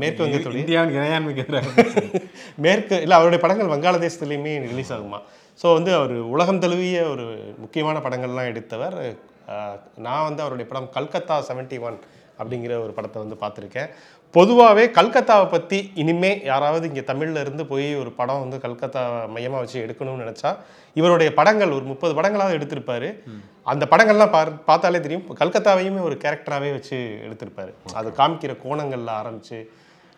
மேற்கு 0.00 0.24
வங்கத்துடைய 0.24 0.62
இந்தியாவின் 0.62 0.96
இறையாண்மைக்கு 0.98 1.44
மேற்கு 2.64 2.96
இல்லை 3.04 3.16
அவருடைய 3.18 3.40
படங்கள் 3.44 3.72
வங்காளதேசத்துலேயுமே 3.74 4.54
ரிலீஸ் 4.72 4.94
ஆகுமா? 4.96 5.20
ஸோ 5.60 5.66
வந்து 5.78 5.90
அவர் 5.98 6.14
உலகம் 6.34 6.62
தழுவிய 6.64 6.98
ஒரு 7.12 7.26
முக்கியமான 7.64 7.96
படங்கள்லாம் 8.06 8.50
எடுத்தவர் 8.52 8.96
நான் 10.06 10.26
வந்து 10.28 10.42
அவருடைய 10.44 10.66
படம் 10.70 10.92
கல்கத்தா 10.96 11.36
71 11.48 11.78
ஒன் 11.88 11.98
அப்படிங்கிற 12.40 12.74
ஒரு 12.84 12.92
படத்தை 12.96 13.18
வந்து 13.22 13.36
பார்த்துருக்கேன். 13.40 13.90
பொதுவாகவே 14.36 14.84
கல்கத்தாவை 14.96 15.46
பற்றி 15.54 15.78
இனிமே 16.02 16.30
யாராவது 16.50 16.84
இங்கே 16.90 17.02
தமிழ்ல 17.08 17.40
இருந்து 17.44 17.64
போய் 17.70 17.88
ஒரு 18.02 18.10
படம் 18.18 18.42
வந்து 18.44 18.58
கல்கத்தா 18.62 19.02
மையமாக 19.34 19.60
வச்சு 19.62 19.76
எடுக்கணும்னு 19.84 20.22
நினச்சா 20.24 20.50
இவருடைய 21.00 21.30
படங்கள் 21.38 21.74
ஒரு 21.78 21.84
முப்பது 21.90 22.12
படங்களாவது 22.18 22.56
எடுத்திருப்பாரு. 22.58 23.08
அந்த 23.72 23.84
படங்கள்லாம் 23.92 24.32
பார் 24.36 24.50
பார்த்தாலே 24.68 25.00
தெரியும். 25.06 25.26
கல்கத்தாவையுமே 25.40 26.00
ஒரு 26.08 26.16
கேரக்டராகவே 26.22 26.70
வச்சு 26.76 26.98
எடுத்திருப்பாரு. 27.26 27.72
அது 28.00 28.10
காமிக்கிற 28.20 28.54
கோணங்களில் 28.64 29.12
ஆரம்பித்து 29.20 29.60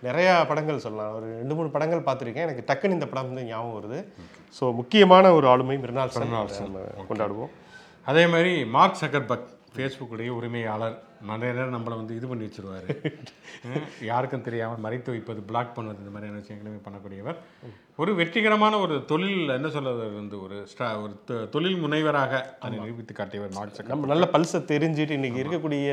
நிறையா 0.08 0.32
படங்கள் 0.50 0.84
சொல்லலாம். 0.86 1.12
ஒரு 1.18 1.26
ரெண்டு 1.40 1.56
மூணு 1.58 1.68
படங்கள் 1.74 2.06
பார்த்துருக்கேன். 2.08 2.46
எனக்கு 2.48 2.66
டக்குன்னு 2.70 2.96
இந்த 2.98 3.08
படம் 3.10 3.28
வந்து 3.30 3.48
ஞாபகம் 3.50 3.76
வருது. 3.78 4.00
ஸோ 4.58 4.64
முக்கியமான 4.80 5.34
ஒரு 5.38 5.48
ஆளுமை 5.54 5.78
மிருனால் 5.84 6.16
கொண்டாடுவோம். 7.10 7.52
அதே 8.10 8.24
மாதிரி 8.34 8.54
மார்க் 8.76 9.02
சக்கர்பர்க் 9.02 9.50
ஃபேஸ்புக்குடைய 9.74 10.30
உரிமையாளர் 10.30 10.96
நிறைய 11.26 11.50
நேரம் 11.52 11.74
நம்மளை 11.74 11.94
வந்து 11.96 12.16
இது 12.16 12.26
பண்ணி 12.26 12.46
வச்சிருவாரு. 12.46 12.88
யாருக்கும் 14.10 14.42
தெரியாமல் 14.42 14.78
மறைத்து 14.78 15.10
வைப்பது 15.10 15.40
பிளாக் 15.40 15.74
பண்ணுவது 15.74 15.98
இந்த 15.98 16.10
மாதிரியான 16.10 16.40
விஷயங்களுமே 16.40 16.80
பண்ணக்கூடியவர். 16.84 17.38
ஒரு 17.96 18.12
வெற்றிகரமான 18.14 18.78
ஒரு 18.78 18.94
தொழில் 19.04 19.48
என்ன 19.48 19.68
சொல்றது 19.68 20.04
வந்து 20.14 20.36
ஒரு 20.42 20.56
ஸ்டா 20.72 20.86
ஒரு 21.02 21.14
தொழில் 21.50 21.78
முனைவராக 21.78 22.32
அதை 22.58 22.72
நிரூபித்து 22.78 23.14
காட்டியவர் 23.14 23.52
சக்கர் 23.56 23.86
நம்ம 23.86 24.06
நல்ல 24.06 24.26
பல்ஸை 24.32 24.60
தெரிஞ்சுட்டு 24.64 25.10
இன்னைக்கு 25.10 25.42
இருக்கக்கூடிய 25.42 25.88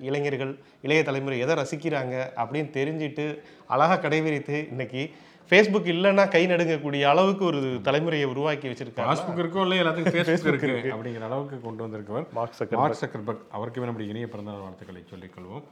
இளைஞர்கள் 0.00 0.52
இளைய 0.82 1.02
தலைமுறை 1.02 1.38
எதை 1.38 1.56
ரசிக்கிறாங்க 1.56 2.16
அப்படின்னு 2.36 2.70
தெரிஞ்சுட்டு 2.70 3.26
அழகாக 3.66 4.00
கடைபிடித்து 4.00 4.58
இன்னைக்கு 4.70 5.04
ஃபேஸ்புக் 5.50 5.88
இல்லைன்னா 5.92 6.28
கை 6.28 6.46
நடுங்கக்கூடிய 6.46 7.02
அளவுக்கு 7.02 7.44
ஒரு 7.44 7.58
தலைமுறையை 7.88 8.24
உருவாக்கி 8.24 8.68
வச்சிருக்காங்க. 8.68 9.08
பாஸ்புக் 9.10 9.40
இருக்கோ 9.42 9.60
இல்லை 9.60 9.78
எல்லாத்துக்கும் 9.82 10.16
ஃபேஸ்புக் 10.16 10.46
இருக்கு 10.46 10.92
அப்படிங்கிற 10.96 11.20
அளவுக்கு 11.20 11.60
கொண்டு 11.60 11.86
வந்திருக்கவர் 11.86 12.26
மார்க் 12.32 12.58
சக்கர் 12.58 12.80
மார்க் 12.82 13.02
சக்கர்பர்க் 13.02 13.44
அவருக்கு 13.50 13.80
நம்முடைய 13.80 14.12
இனிய 14.12 14.28
பிறந்தநாள் 14.28 14.60
வாழ்த்துக்களை 14.60 15.02
சொல்லிக்கொள்வோம் 15.12 15.64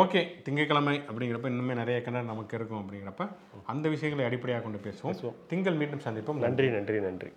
ஓகே 0.00 0.20
திங்கட்கிழமை 0.42 0.96
அப்படிங்கிறப்ப 1.08 1.52
இன்னுமே 1.54 1.74
நிறைய 1.74 2.02
கண்டர் 2.04 2.30
நமக்கு 2.32 2.56
இருக்கும் 2.56 2.82
அப்படிங்கிறப்ப 2.82 3.28
அந்த 3.66 3.88
விஷயங்களை 3.88 4.26
அடிப்படையாக 4.30 4.64
கொண்டு 4.66 4.80
பேசுவோம். 4.88 5.34
திங்கள் 5.46 5.74
மீண்டும் 5.74 6.04
சந்திப்போம். 6.06 6.42
நன்றி 6.46 6.70
நன்றி 6.70 7.00
நன்றி. 7.00 7.30